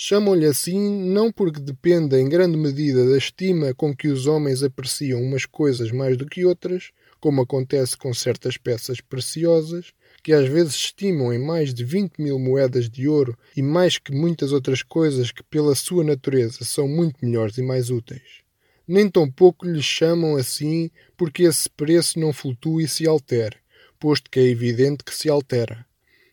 Chamam-lhe 0.00 0.46
assim 0.46 0.78
não 0.78 1.32
porque 1.32 1.58
dependa 1.58 2.20
em 2.20 2.28
grande 2.28 2.56
medida 2.56 3.04
da 3.04 3.18
estima 3.18 3.74
com 3.74 3.92
que 3.92 4.06
os 4.06 4.28
homens 4.28 4.62
apreciam 4.62 5.20
umas 5.20 5.44
coisas 5.44 5.90
mais 5.90 6.16
do 6.16 6.24
que 6.24 6.44
outras, 6.44 6.92
como 7.18 7.42
acontece 7.42 7.96
com 7.96 8.14
certas 8.14 8.56
peças 8.56 9.00
preciosas, 9.00 9.92
que 10.22 10.32
às 10.32 10.48
vezes 10.48 10.76
estimam 10.76 11.34
em 11.34 11.44
mais 11.44 11.74
de 11.74 11.82
20 11.84 12.22
mil 12.22 12.38
moedas 12.38 12.88
de 12.88 13.08
ouro 13.08 13.36
e 13.56 13.60
mais 13.60 13.98
que 13.98 14.14
muitas 14.14 14.52
outras 14.52 14.84
coisas 14.84 15.32
que, 15.32 15.42
pela 15.42 15.74
sua 15.74 16.04
natureza, 16.04 16.64
são 16.64 16.86
muito 16.86 17.16
melhores 17.20 17.58
e 17.58 17.62
mais 17.62 17.90
úteis. 17.90 18.44
Nem 18.86 19.10
tampouco 19.10 19.66
lhes 19.66 19.84
chamam 19.84 20.36
assim 20.36 20.92
porque 21.16 21.42
esse 21.42 21.68
preço 21.68 22.20
não 22.20 22.32
flutua 22.32 22.84
e 22.84 22.86
se 22.86 23.04
altere, 23.04 23.56
posto 23.98 24.30
que 24.30 24.38
é 24.38 24.44
evidente 24.44 25.02
que 25.02 25.12
se 25.12 25.28
altera. 25.28 25.84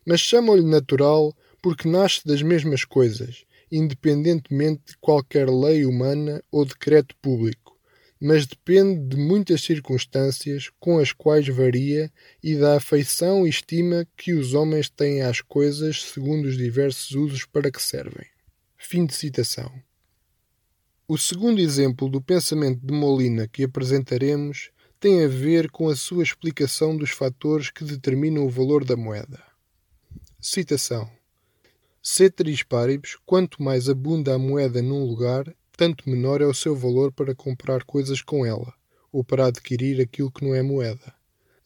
Mas 0.06 0.20
chamam-lhe 0.20 0.64
natural 0.64 1.36
porque 1.64 1.90
nasce 1.90 2.22
das 2.24 2.44
mesmas 2.44 2.86
coisas, 2.86 3.44
independentemente 3.72 4.82
de 4.88 4.98
qualquer 4.98 5.50
lei 5.50 5.86
humana 5.86 6.44
ou 6.52 6.66
decreto 6.66 7.16
público 7.22 7.76
mas 8.20 8.46
depende 8.46 9.10
de 9.10 9.18
muitas 9.18 9.62
circunstâncias 9.62 10.72
com 10.80 10.98
as 10.98 11.12
quais 11.12 11.48
varia 11.48 12.12
e 12.42 12.56
da 12.56 12.78
afeição 12.78 13.46
e 13.46 13.50
estima 13.50 14.08
que 14.16 14.34
os 14.34 14.54
homens 14.54 14.90
têm 14.90 15.22
às 15.22 15.42
coisas 15.42 16.02
segundo 16.02 16.46
os 16.46 16.58
diversos 16.58 17.12
usos 17.12 17.46
para 17.46 17.70
que 17.70 17.82
servem. 17.82 18.26
Fim 18.78 19.06
de 19.06 19.14
citação. 19.14 19.72
O 21.08 21.18
segundo 21.18 21.60
exemplo 21.60 22.10
do 22.10 22.22
pensamento 22.22 22.80
de 22.84 22.94
Molina 22.94 23.48
que 23.48 23.64
apresentaremos 23.64 24.72
tem 25.00 25.24
a 25.24 25.28
ver 25.28 25.70
com 25.70 25.88
a 25.88 25.96
sua 25.96 26.24
explicação 26.24 26.98
dos 26.98 27.12
fatores 27.12 27.70
que 27.70 27.84
determinam 27.84 28.46
o 28.46 28.50
valor 28.50 28.84
da 28.84 28.96
moeda. 28.96 29.44
Citação: 30.42 31.12
Ceteris 32.08 32.62
paribus, 32.62 33.18
quanto 33.26 33.64
mais 33.64 33.90
abunda 33.90 34.36
a 34.36 34.38
moeda 34.38 34.80
num 34.80 35.04
lugar, 35.06 35.52
tanto 35.76 36.08
menor 36.08 36.40
é 36.40 36.46
o 36.46 36.54
seu 36.54 36.76
valor 36.76 37.12
para 37.12 37.34
comprar 37.34 37.84
coisas 37.84 38.22
com 38.22 38.46
ela, 38.46 38.72
ou 39.12 39.24
para 39.24 39.48
adquirir 39.48 40.00
aquilo 40.00 40.32
que 40.32 40.46
não 40.46 40.54
é 40.54 40.62
moeda. 40.62 41.16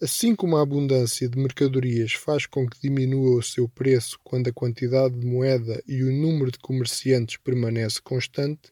Assim 0.01 0.34
como 0.34 0.55
a 0.55 0.62
abundância 0.62 1.27
de 1.27 1.38
mercadorias 1.38 2.13
faz 2.13 2.46
com 2.46 2.65
que 2.65 2.79
diminua 2.81 3.36
o 3.36 3.43
seu 3.43 3.67
preço 3.67 4.17
quando 4.24 4.48
a 4.48 4.53
quantidade 4.53 5.19
de 5.19 5.27
moeda 5.27 5.84
e 5.86 6.03
o 6.03 6.12
número 6.12 6.53
de 6.53 6.60
comerciantes 6.60 7.36
permanece 7.36 8.01
constante, 8.01 8.72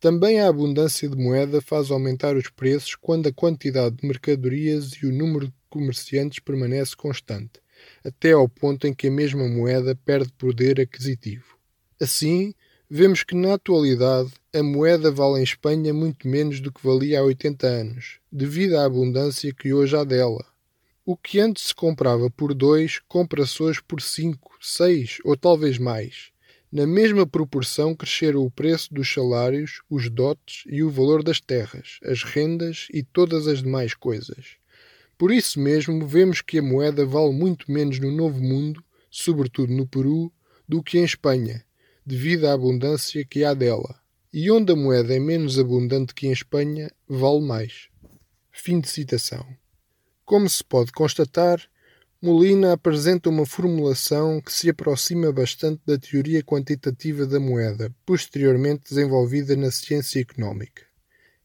também 0.00 0.40
a 0.40 0.48
abundância 0.48 1.08
de 1.08 1.16
moeda 1.16 1.62
faz 1.62 1.92
aumentar 1.92 2.36
os 2.36 2.50
preços 2.50 2.96
quando 2.96 3.28
a 3.28 3.32
quantidade 3.32 3.98
de 3.98 4.08
mercadorias 4.08 4.90
e 5.00 5.06
o 5.06 5.12
número 5.12 5.46
de 5.46 5.54
comerciantes 5.70 6.40
permanece 6.40 6.96
constante, 6.96 7.60
até 8.04 8.32
ao 8.32 8.48
ponto 8.48 8.86
em 8.86 8.92
que 8.92 9.08
a 9.08 9.10
mesma 9.10 9.48
moeda 9.48 9.98
perde 10.04 10.30
poder 10.32 10.80
aquisitivo. 10.80 11.56
Assim, 12.00 12.54
vemos 12.88 13.22
que 13.22 13.34
na 13.34 13.54
atualidade 13.54 14.30
a 14.54 14.62
moeda 14.62 15.10
vale 15.10 15.40
em 15.40 15.42
Espanha 15.42 15.94
muito 15.94 16.28
menos 16.28 16.60
do 16.60 16.70
que 16.70 16.86
valia 16.86 17.20
há 17.20 17.22
80 17.22 17.66
anos, 17.66 18.18
devido 18.30 18.76
à 18.76 18.84
abundância 18.84 19.54
que 19.54 19.72
hoje 19.72 19.96
há 19.96 20.04
dela. 20.04 20.44
O 21.06 21.16
que 21.16 21.40
antes 21.40 21.68
se 21.68 21.74
comprava 21.74 22.30
por 22.30 22.54
dois, 22.54 22.98
compra-se 23.08 23.62
hoje 23.62 23.82
por 23.82 24.00
cinco, 24.00 24.56
seis 24.60 25.18
ou 25.24 25.36
talvez 25.36 25.78
mais. 25.78 26.30
Na 26.72 26.86
mesma 26.86 27.26
proporção 27.26 27.94
cresceram 27.94 28.44
o 28.44 28.50
preço 28.50 28.92
dos 28.92 29.12
salários, 29.12 29.80
os 29.88 30.10
dotes 30.10 30.64
e 30.66 30.82
o 30.82 30.90
valor 30.90 31.22
das 31.22 31.40
terras, 31.40 32.00
as 32.02 32.22
rendas 32.22 32.88
e 32.92 33.02
todas 33.02 33.46
as 33.46 33.62
demais 33.62 33.94
coisas. 33.94 34.56
Por 35.16 35.32
isso 35.32 35.60
mesmo 35.60 36.06
vemos 36.06 36.40
que 36.40 36.58
a 36.58 36.62
moeda 36.62 37.06
vale 37.06 37.32
muito 37.32 37.70
menos 37.70 37.98
no 38.00 38.10
Novo 38.10 38.42
Mundo, 38.42 38.82
sobretudo 39.10 39.72
no 39.72 39.86
Peru, 39.86 40.32
do 40.68 40.82
que 40.82 40.98
em 40.98 41.04
Espanha, 41.04 41.64
devido 42.04 42.46
à 42.46 42.52
abundância 42.52 43.24
que 43.24 43.44
há 43.44 43.54
dela. 43.54 44.00
E 44.32 44.50
onde 44.50 44.72
a 44.72 44.76
moeda 44.76 45.14
é 45.14 45.20
menos 45.20 45.58
abundante 45.58 46.14
que 46.14 46.26
em 46.26 46.32
Espanha, 46.32 46.90
vale 47.08 47.40
mais. 47.40 47.88
Fim 48.50 48.80
de 48.80 48.88
citação. 48.88 49.46
Como 50.24 50.48
se 50.48 50.64
pode 50.64 50.90
constatar, 50.90 51.60
Molina 52.20 52.72
apresenta 52.72 53.28
uma 53.28 53.44
formulação 53.44 54.40
que 54.40 54.50
se 54.50 54.70
aproxima 54.70 55.30
bastante 55.30 55.82
da 55.84 55.98
teoria 55.98 56.42
quantitativa 56.42 57.26
da 57.26 57.38
moeda, 57.38 57.94
posteriormente 58.06 58.88
desenvolvida 58.88 59.54
na 59.54 59.70
ciência 59.70 60.20
económica. 60.20 60.93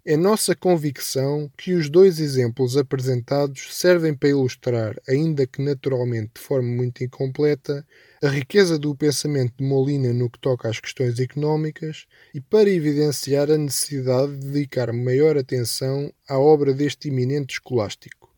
É 0.09 0.17
nossa 0.17 0.55
convicção 0.55 1.51
que 1.55 1.75
os 1.75 1.87
dois 1.87 2.19
exemplos 2.19 2.75
apresentados 2.75 3.77
servem 3.77 4.11
para 4.11 4.29
ilustrar, 4.29 4.99
ainda 5.07 5.45
que 5.45 5.61
naturalmente 5.61 6.31
de 6.33 6.41
forma 6.41 6.67
muito 6.67 7.03
incompleta, 7.03 7.85
a 8.19 8.27
riqueza 8.27 8.79
do 8.79 8.95
pensamento 8.95 9.53
de 9.59 9.63
Molina 9.63 10.11
no 10.11 10.27
que 10.27 10.39
toca 10.39 10.67
às 10.67 10.79
questões 10.79 11.19
económicas 11.19 12.07
e 12.33 12.41
para 12.41 12.71
evidenciar 12.71 13.51
a 13.51 13.57
necessidade 13.59 14.35
de 14.39 14.47
dedicar 14.47 14.91
maior 14.91 15.37
atenção 15.37 16.11
à 16.27 16.39
obra 16.39 16.73
deste 16.73 17.09
eminente 17.09 17.53
escolástico. 17.53 18.35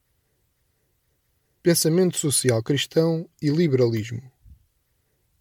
Pensamento 1.63 2.17
social 2.17 2.61
cristão 2.61 3.29
e 3.41 3.49
liberalismo. 3.49 4.21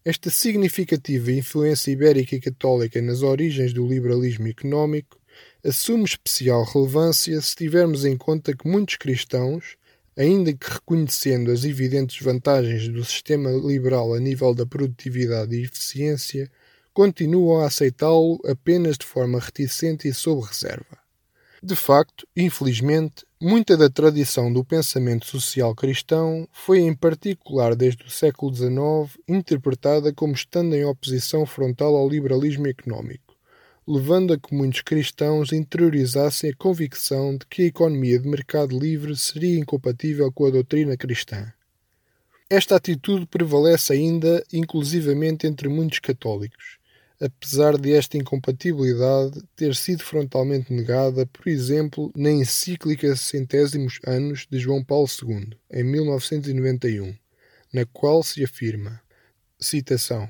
Esta 0.05 0.29
significativa 0.29 1.29
influência 1.29 1.91
ibérica 1.91 2.37
e 2.37 2.39
católica 2.39 3.01
nas 3.01 3.21
origens 3.21 3.73
do 3.73 3.85
liberalismo 3.85 4.47
económico 4.47 5.20
assume 5.63 6.05
especial 6.05 6.63
relevância 6.63 7.39
se 7.39 7.55
tivermos 7.55 8.03
em 8.03 8.17
conta 8.17 8.55
que 8.55 8.67
muitos 8.67 8.95
cristãos, 8.95 9.77
ainda 10.17 10.51
que 10.53 10.69
reconhecendo 10.69 11.51
as 11.51 11.63
evidentes 11.63 12.23
vantagens 12.23 12.87
do 12.87 13.03
sistema 13.05 13.51
liberal 13.51 14.13
a 14.13 14.19
nível 14.19 14.53
da 14.53 14.65
produtividade 14.65 15.55
e 15.55 15.63
eficiência, 15.63 16.51
continuam 16.93 17.61
a 17.61 17.67
aceitá-lo 17.67 18.39
apenas 18.45 18.97
de 18.97 19.05
forma 19.05 19.39
reticente 19.39 20.07
e 20.07 20.13
sob 20.13 20.45
reserva. 20.45 20.99
De 21.63 21.75
facto, 21.75 22.27
infelizmente, 22.35 23.23
muita 23.39 23.77
da 23.77 23.87
tradição 23.87 24.51
do 24.51 24.65
pensamento 24.65 25.27
social 25.27 25.75
cristão 25.75 26.47
foi, 26.51 26.79
em 26.79 26.93
particular 26.93 27.75
desde 27.75 28.03
o 28.03 28.09
século 28.09 28.53
XIX, 28.53 29.15
interpretada 29.27 30.11
como 30.11 30.33
estando 30.33 30.75
em 30.75 30.83
oposição 30.83 31.45
frontal 31.45 31.95
ao 31.95 32.09
liberalismo 32.09 32.65
económico 32.67 33.30
levando 33.87 34.33
a 34.33 34.39
que 34.39 34.53
muitos 34.53 34.81
cristãos 34.81 35.51
interiorizassem 35.51 36.51
a 36.51 36.55
convicção 36.55 37.35
de 37.35 37.45
que 37.47 37.63
a 37.63 37.65
economia 37.65 38.19
de 38.19 38.27
mercado 38.27 38.77
livre 38.77 39.15
seria 39.17 39.59
incompatível 39.59 40.31
com 40.31 40.45
a 40.45 40.51
doutrina 40.51 40.95
cristã. 40.95 41.51
Esta 42.49 42.75
atitude 42.75 43.25
prevalece 43.25 43.93
ainda, 43.93 44.43
inclusivamente 44.51 45.47
entre 45.47 45.69
muitos 45.69 45.99
católicos, 45.99 46.77
apesar 47.19 47.77
de 47.77 47.93
esta 47.93 48.17
incompatibilidade 48.17 49.41
ter 49.55 49.75
sido 49.75 50.03
frontalmente 50.03 50.73
negada, 50.73 51.25
por 51.25 51.47
exemplo, 51.47 52.11
na 52.15 52.29
encíclica 52.29 53.15
Centésimos 53.15 53.99
Anos 54.05 54.47
de 54.49 54.59
João 54.59 54.83
Paulo 54.83 55.07
II, 55.07 55.51
em 55.71 55.83
1991, 55.83 57.15
na 57.73 57.85
qual 57.85 58.21
se 58.21 58.43
afirma: 58.43 59.01
citação. 59.59 60.27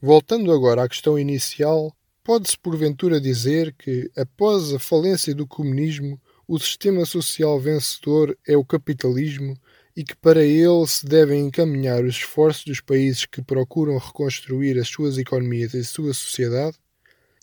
Voltando 0.00 0.52
agora 0.52 0.82
à 0.82 0.88
questão 0.88 1.18
inicial, 1.18 1.95
Pode-se 2.26 2.58
porventura 2.58 3.20
dizer 3.20 3.72
que, 3.78 4.10
após 4.16 4.74
a 4.74 4.80
falência 4.80 5.32
do 5.32 5.46
comunismo, 5.46 6.20
o 6.48 6.58
sistema 6.58 7.06
social 7.06 7.60
vencedor 7.60 8.36
é 8.44 8.56
o 8.56 8.64
capitalismo 8.64 9.56
e 9.96 10.02
que 10.02 10.16
para 10.16 10.42
ele 10.44 10.84
se 10.88 11.06
devem 11.06 11.46
encaminhar 11.46 12.04
os 12.04 12.16
esforços 12.16 12.64
dos 12.64 12.80
países 12.80 13.26
que 13.26 13.40
procuram 13.40 13.96
reconstruir 13.96 14.76
as 14.76 14.88
suas 14.88 15.18
economias 15.18 15.72
e 15.72 15.84
sua 15.84 16.12
sociedade? 16.12 16.76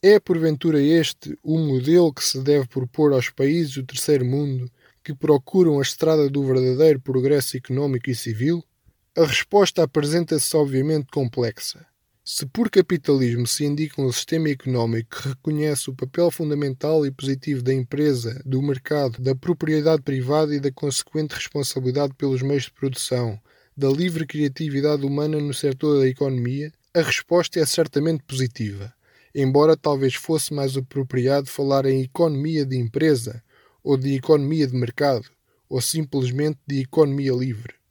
É 0.02 0.20
porventura 0.20 0.82
este 0.82 1.40
o 1.42 1.58
modelo 1.58 2.14
que 2.14 2.22
se 2.22 2.42
deve 2.42 2.68
propor 2.68 3.14
aos 3.14 3.30
países 3.30 3.76
do 3.76 3.86
terceiro 3.86 4.26
mundo 4.26 4.70
que 5.02 5.16
procuram 5.16 5.80
a 5.80 5.82
estrada 5.82 6.30
do 6.30 6.44
verdadeiro 6.44 7.00
progresso 7.00 7.56
económico 7.56 8.10
e 8.10 8.16
civil? 8.16 8.62
A 9.16 9.26
resposta 9.26 9.82
apresenta-se 9.82 10.54
obviamente 10.58 11.08
complexa 11.10 11.88
Se 12.26 12.46
por 12.46 12.70
capitalismo 12.70 13.46
se 13.46 13.66
indica 13.66 14.02
um 14.02 14.10
sistema 14.10 14.48
económico 14.48 15.10
que 15.10 15.28
reconhece 15.28 15.90
o 15.90 15.94
papel 15.94 16.32
fundamental 16.32 17.06
e 17.06 17.12
positivo 17.12 17.62
da 17.62 17.74
empresa, 17.74 18.42
do 18.46 18.62
mercado, 18.62 19.22
da 19.22 19.36
propriedade 19.36 20.02
privada 20.02 20.56
e 20.56 20.60
da 20.62 20.72
consequente 20.72 21.36
responsabilidade 21.36 22.14
pelos 22.14 22.42
meios 22.42 22.64
de 22.64 22.72
produção, 22.72 23.38
da 23.76 23.90
livre 23.90 24.26
criatividade 24.26 25.06
humana 25.06 25.38
no 25.38 25.54
setor 25.54 26.00
da 26.00 26.08
economia, 26.08 26.72
a 26.94 27.02
resposta 27.02 27.60
é 27.60 27.66
certamente 27.66 28.24
positiva, 28.24 28.94
embora 29.36 29.76
talvez 29.76 30.16
fosse 30.16 30.54
mais 30.54 30.78
apropriado 30.78 31.48
falar 31.48 31.86
em 31.86 32.04
economia 32.04 32.66
de 32.66 32.78
empresa, 32.78 33.44
ou 33.84 33.98
de 33.98 34.16
economia 34.16 34.66
de 34.66 34.78
mercado, 34.78 35.30
ou 35.68 35.82
simplesmente 35.82 36.58
de 36.66 36.80
economia 36.80 37.34
livre. 37.34 37.83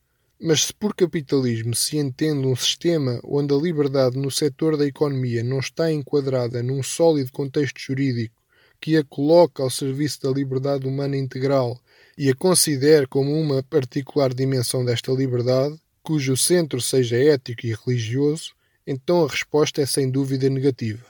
Mas 0.44 0.64
se 0.64 0.74
por 0.74 0.92
capitalismo 0.92 1.72
se 1.72 1.96
entende 1.96 2.48
um 2.48 2.56
sistema 2.56 3.20
onde 3.22 3.54
a 3.54 3.56
liberdade 3.56 4.18
no 4.18 4.28
setor 4.28 4.76
da 4.76 4.84
economia 4.84 5.44
não 5.44 5.60
está 5.60 5.92
enquadrada 5.92 6.64
num 6.64 6.82
sólido 6.82 7.30
contexto 7.30 7.78
jurídico 7.78 8.34
que 8.80 8.96
a 8.96 9.04
coloca 9.04 9.62
ao 9.62 9.70
serviço 9.70 10.20
da 10.22 10.30
liberdade 10.30 10.84
humana 10.84 11.16
integral 11.16 11.80
e 12.18 12.28
a 12.28 12.34
considere 12.34 13.06
como 13.06 13.32
uma 13.32 13.62
particular 13.62 14.34
dimensão 14.34 14.84
desta 14.84 15.12
liberdade, 15.12 15.80
cujo 16.02 16.36
centro 16.36 16.80
seja 16.80 17.16
ético 17.16 17.64
e 17.64 17.72
religioso, 17.72 18.52
então 18.84 19.24
a 19.24 19.28
resposta 19.28 19.80
é 19.80 19.86
sem 19.86 20.10
dúvida 20.10 20.50
negativa. 20.50 21.06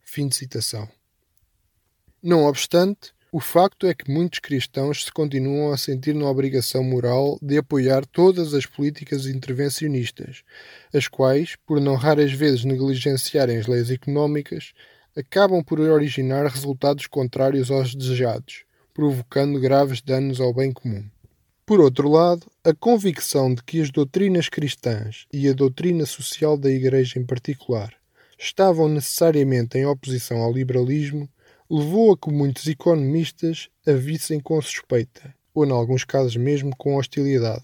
Fim 0.00 0.26
de 0.26 0.36
citação. 0.36 0.88
Não 2.22 2.46
obstante, 2.46 3.12
o 3.32 3.38
facto 3.38 3.86
é 3.86 3.94
que 3.94 4.10
muitos 4.10 4.40
cristãos 4.40 5.04
se 5.04 5.12
continuam 5.12 5.72
a 5.72 5.76
sentir 5.76 6.14
na 6.14 6.28
obrigação 6.28 6.82
moral 6.82 7.38
de 7.40 7.58
apoiar 7.58 8.04
todas 8.04 8.54
as 8.54 8.66
políticas 8.66 9.26
intervencionistas, 9.26 10.42
as 10.92 11.06
quais, 11.06 11.54
por 11.64 11.80
não 11.80 11.94
raras 11.94 12.32
vezes 12.32 12.64
negligenciarem 12.64 13.58
as 13.58 13.68
leis 13.68 13.88
económicas, 13.88 14.72
acabam 15.16 15.62
por 15.62 15.78
originar 15.78 16.44
resultados 16.46 17.06
contrários 17.06 17.70
aos 17.70 17.94
desejados, 17.94 18.64
provocando 18.92 19.60
graves 19.60 20.00
danos 20.00 20.40
ao 20.40 20.52
bem 20.52 20.72
comum. 20.72 21.04
Por 21.64 21.78
outro 21.80 22.08
lado, 22.08 22.44
a 22.64 22.74
convicção 22.74 23.54
de 23.54 23.62
que 23.62 23.80
as 23.80 23.92
doutrinas 23.92 24.48
cristãs 24.48 25.26
e 25.32 25.48
a 25.48 25.52
doutrina 25.52 26.04
social 26.04 26.56
da 26.56 26.68
Igreja 26.68 27.16
em 27.16 27.24
particular 27.24 27.94
estavam 28.36 28.88
necessariamente 28.88 29.78
em 29.78 29.86
oposição 29.86 30.38
ao 30.38 30.52
liberalismo 30.52 31.28
levou 31.72 32.12
a 32.12 32.18
que 32.18 32.32
muitos 32.32 32.66
economistas 32.66 33.68
a 33.86 33.92
vissem 33.92 34.40
com 34.40 34.60
suspeita, 34.60 35.32
ou, 35.54 35.64
em 35.64 35.70
alguns 35.70 36.02
casos 36.02 36.34
mesmo, 36.34 36.74
com 36.76 36.96
hostilidade, 36.96 37.62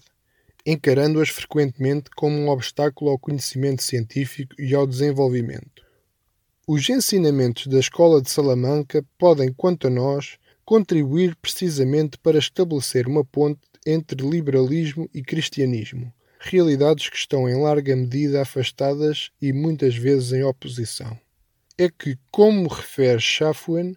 encarando-as 0.65 1.27
frequentemente 1.27 2.09
como 2.15 2.37
um 2.37 2.47
obstáculo 2.47 3.11
ao 3.11 3.19
conhecimento 3.19 3.83
científico 3.83 4.55
e 4.57 4.73
ao 4.73 4.87
desenvolvimento. 4.87 5.85
Os 6.65 6.87
ensinamentos 6.87 7.67
da 7.67 7.79
Escola 7.79 8.21
de 8.21 8.29
Salamanca 8.29 9.05
podem, 9.17 9.51
quanto 9.51 9.87
a 9.87 9.89
nós, 9.89 10.37
contribuir 10.63 11.35
precisamente 11.41 12.17
para 12.17 12.37
estabelecer 12.37 13.07
uma 13.07 13.25
ponte 13.25 13.59
entre 13.85 14.25
liberalismo 14.25 15.09
e 15.13 15.21
cristianismo, 15.21 16.13
realidades 16.39 17.09
que 17.09 17.17
estão 17.17 17.49
em 17.49 17.61
larga 17.61 17.93
medida 17.93 18.41
afastadas 18.41 19.31
e 19.41 19.51
muitas 19.51 19.97
vezes 19.97 20.31
em 20.31 20.43
oposição 20.43 21.17
é 21.79 21.89
que, 21.89 22.17
como 22.31 22.67
refere 22.67 23.19
Schaffuen, 23.19 23.95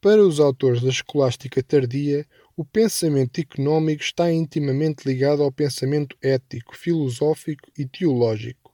para 0.00 0.24
os 0.24 0.40
autores 0.40 0.80
da 0.80 0.88
escolástica 0.88 1.62
tardia, 1.62 2.26
o 2.56 2.64
pensamento 2.64 3.38
económico 3.38 4.02
está 4.02 4.32
intimamente 4.32 5.06
ligado 5.06 5.42
ao 5.42 5.52
pensamento 5.52 6.16
ético, 6.22 6.74
filosófico 6.74 7.70
e 7.76 7.84
teológico. 7.84 8.72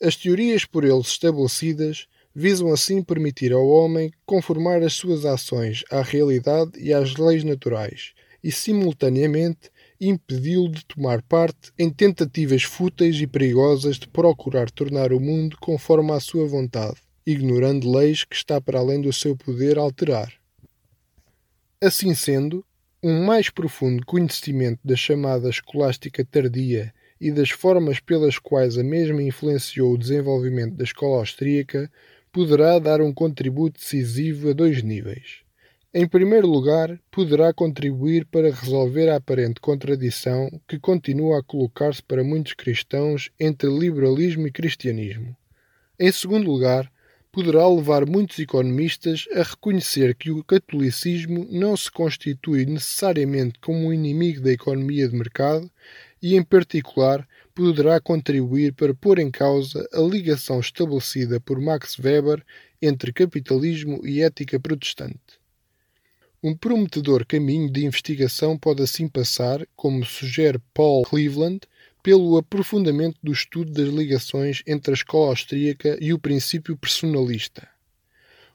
As 0.00 0.14
teorias 0.14 0.64
por 0.64 0.84
eles 0.84 1.08
estabelecidas 1.08 2.06
visam 2.32 2.72
assim 2.72 3.02
permitir 3.02 3.52
ao 3.52 3.66
homem 3.66 4.12
conformar 4.24 4.80
as 4.82 4.92
suas 4.92 5.24
ações 5.24 5.82
à 5.90 6.02
realidade 6.02 6.78
e 6.78 6.92
às 6.92 7.16
leis 7.16 7.42
naturais 7.42 8.12
e, 8.44 8.52
simultaneamente, 8.52 9.70
impedi-lo 10.00 10.70
de 10.70 10.84
tomar 10.84 11.20
parte 11.22 11.72
em 11.76 11.90
tentativas 11.90 12.62
fúteis 12.62 13.20
e 13.20 13.26
perigosas 13.26 13.96
de 13.98 14.06
procurar 14.06 14.70
tornar 14.70 15.12
o 15.12 15.18
mundo 15.18 15.56
conforme 15.60 16.12
à 16.12 16.20
sua 16.20 16.46
vontade 16.46 17.00
ignorando 17.26 17.90
leis 17.90 18.24
que 18.24 18.34
está 18.34 18.60
para 18.60 18.78
além 18.78 19.00
do 19.00 19.12
seu 19.12 19.36
poder 19.36 19.78
alterar. 19.78 20.32
Assim 21.80 22.14
sendo, 22.14 22.64
um 23.02 23.24
mais 23.24 23.50
profundo 23.50 24.06
conhecimento 24.06 24.80
da 24.84 24.94
chamada 24.94 25.48
escolástica 25.48 26.24
tardia 26.24 26.94
e 27.20 27.30
das 27.30 27.50
formas 27.50 28.00
pelas 28.00 28.38
quais 28.38 28.78
a 28.78 28.84
mesma 28.84 29.22
influenciou 29.22 29.92
o 29.92 29.98
desenvolvimento 29.98 30.74
da 30.74 30.84
escola 30.84 31.18
austríaca 31.18 31.90
poderá 32.32 32.78
dar 32.78 33.00
um 33.00 33.12
contributo 33.12 33.78
decisivo 33.78 34.50
a 34.50 34.52
dois 34.52 34.82
níveis. 34.82 35.42
Em 35.94 36.08
primeiro 36.08 36.46
lugar, 36.46 36.98
poderá 37.10 37.52
contribuir 37.52 38.24
para 38.24 38.50
resolver 38.50 39.10
a 39.10 39.16
aparente 39.16 39.60
contradição 39.60 40.48
que 40.66 40.78
continua 40.78 41.38
a 41.40 41.42
colocar-se 41.42 42.02
para 42.02 42.24
muitos 42.24 42.54
cristãos 42.54 43.30
entre 43.38 43.68
liberalismo 43.68 44.46
e 44.46 44.50
cristianismo. 44.50 45.36
Em 46.00 46.10
segundo 46.10 46.50
lugar, 46.50 46.90
poderá 47.32 47.66
levar 47.66 48.06
muitos 48.06 48.38
economistas 48.38 49.26
a 49.34 49.42
reconhecer 49.42 50.14
que 50.14 50.30
o 50.30 50.44
catolicismo 50.44 51.48
não 51.50 51.74
se 51.74 51.90
constitui 51.90 52.66
necessariamente 52.66 53.58
como 53.58 53.86
um 53.86 53.92
inimigo 53.92 54.42
da 54.42 54.52
economia 54.52 55.08
de 55.08 55.16
mercado 55.16 55.70
e, 56.22 56.36
em 56.36 56.42
particular, 56.42 57.26
poderá 57.54 57.98
contribuir 57.98 58.74
para 58.74 58.94
pôr 58.94 59.18
em 59.18 59.30
causa 59.30 59.88
a 59.94 60.00
ligação 60.00 60.60
estabelecida 60.60 61.40
por 61.40 61.58
Max 61.58 61.98
Weber 61.98 62.44
entre 62.82 63.12
capitalismo 63.12 64.06
e 64.06 64.20
ética 64.20 64.60
protestante. 64.60 65.40
Um 66.42 66.54
prometedor 66.54 67.24
caminho 67.24 67.70
de 67.70 67.86
investigação 67.86 68.58
pode 68.58 68.82
assim 68.82 69.08
passar, 69.08 69.66
como 69.74 70.04
sugere 70.04 70.58
Paul 70.74 71.04
Cleveland, 71.04 71.60
pelo 72.02 72.36
aprofundamento 72.36 73.16
do 73.22 73.32
estudo 73.32 73.70
das 73.72 73.88
ligações 73.88 74.62
entre 74.66 74.90
a 74.90 74.94
escola 74.94 75.28
austríaca 75.28 75.96
e 76.00 76.12
o 76.12 76.18
princípio 76.18 76.76
personalista. 76.76 77.68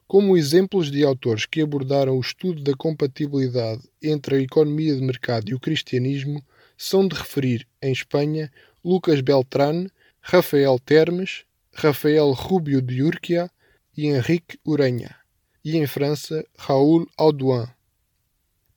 Como 0.06 0.38
exemplos 0.38 0.92
de 0.92 1.04
autores 1.04 1.46
que 1.46 1.62
abordaram 1.62 2.18
o 2.18 2.22
estudo 2.22 2.62
da 2.62 2.74
compatibilidade 2.74 3.82
entre 4.02 4.36
a 4.36 4.42
economia 4.42 4.96
de 4.96 5.02
mercado 5.02 5.50
e 5.50 5.54
o 5.54 5.60
cristianismo, 5.60 6.44
são 6.78 7.08
de 7.08 7.16
referir, 7.16 7.68
em 7.82 7.92
Espanha, 7.92 8.52
Lucas 8.84 9.22
Beltrán, 9.22 9.88
Rafael 10.22 10.78
Termes, 10.80 11.44
Rafael 11.74 12.32
Rubio 12.32 12.82
de 12.82 13.02
Urquia 13.02 13.50
e 13.96 14.08
Henrique 14.08 14.60
Urenha, 14.66 15.16
e 15.64 15.76
em 15.76 15.88
França, 15.88 16.46
Raoul 16.58 17.08
Audouin. 17.18 17.68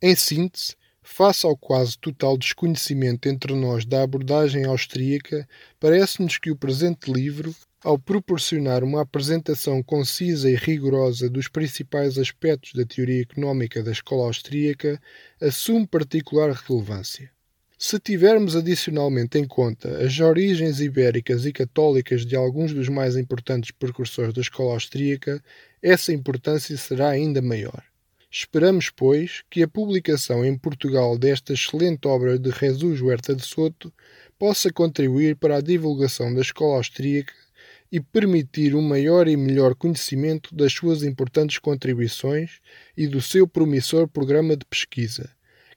Em 0.03 0.17
síntese, 0.17 0.75
Face 1.13 1.45
ao 1.45 1.57
quase 1.57 1.99
total 1.99 2.39
desconhecimento 2.39 3.29
entre 3.29 3.53
nós 3.53 3.85
da 3.85 4.01
abordagem 4.01 4.65
austríaca, 4.65 5.47
parece-nos 5.81 6.39
que 6.39 6.53
o 6.53 6.57
presente 6.57 7.13
livro, 7.13 7.53
ao 7.83 7.99
proporcionar 7.99 8.85
uma 8.85 9.03
apresentação 9.03 9.83
concisa 9.83 10.49
e 10.49 10.55
rigorosa 10.55 11.29
dos 11.29 11.49
principais 11.49 12.17
aspectos 12.17 12.73
da 12.75 12.87
teoria 12.87 13.23
económica 13.23 13.83
da 13.83 13.91
escola 13.91 14.27
austríaca, 14.27 15.03
assume 15.43 15.85
particular 15.85 16.53
relevância. 16.53 17.29
Se 17.77 17.99
tivermos 17.99 18.55
adicionalmente 18.55 19.37
em 19.37 19.45
conta 19.45 20.07
as 20.07 20.21
origens 20.21 20.81
ibéricas 20.81 21.45
e 21.45 21.53
católicas 21.53 22.25
de 22.25 22.37
alguns 22.37 22.73
dos 22.73 22.89
mais 22.89 23.17
importantes 23.17 23.73
precursores 23.73 24.33
da 24.33 24.41
escola 24.41 24.75
austríaca, 24.75 25.43
essa 25.83 26.13
importância 26.13 26.77
será 26.77 27.09
ainda 27.09 27.43
maior. 27.43 27.90
Esperamos, 28.33 28.91
pois, 28.91 29.43
que 29.51 29.61
a 29.61 29.67
publicação 29.67 30.45
em 30.45 30.57
Portugal 30.57 31.19
desta 31.19 31.53
excelente 31.53 32.07
obra 32.07 32.39
de 32.39 32.51
Jesus 32.53 33.01
Huerta 33.01 33.35
de 33.35 33.45
Soto 33.45 33.93
possa 34.39 34.73
contribuir 34.73 35.35
para 35.35 35.57
a 35.57 35.61
divulgação 35.61 36.33
da 36.33 36.41
escola 36.41 36.77
austríaca 36.77 37.35
e 37.91 37.99
permitir 37.99 38.77
um 38.77 38.83
maior 38.83 39.27
e 39.27 39.37
melhor 39.37 39.75
conhecimento 39.75 40.55
das 40.55 40.73
suas 40.73 41.03
importantes 41.03 41.59
contribuições 41.59 42.61
e 42.97 43.09
do 43.09 43.21
seu 43.21 43.49
promissor 43.49 44.07
programa 44.07 44.57
de 44.57 44.65
pesquisa, 44.65 45.29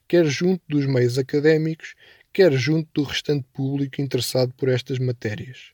quer 0.06 0.24
junto 0.24 0.62
dos 0.68 0.86
meios 0.86 1.18
académicos, 1.18 1.96
quer 2.32 2.52
junto 2.52 2.88
do 2.94 3.02
restante 3.02 3.44
público 3.52 4.00
interessado 4.00 4.54
por 4.54 4.68
estas 4.68 5.00
matérias. 5.00 5.72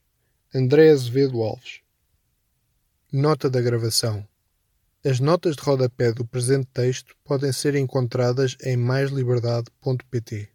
André 0.54 0.90
Azevedo 0.90 1.42
Alves 1.42 1.80
Nota 3.12 3.50
da 3.50 3.60
gravação 3.60 4.26
as 5.04 5.18
notas 5.18 5.56
de 5.56 5.62
rodapé 5.62 6.12
do 6.12 6.26
presente 6.26 6.68
texto 6.74 7.14
podem 7.24 7.52
ser 7.52 7.74
encontradas 7.74 8.56
em 8.62 8.76
maisliberdade.pt. 8.76 10.48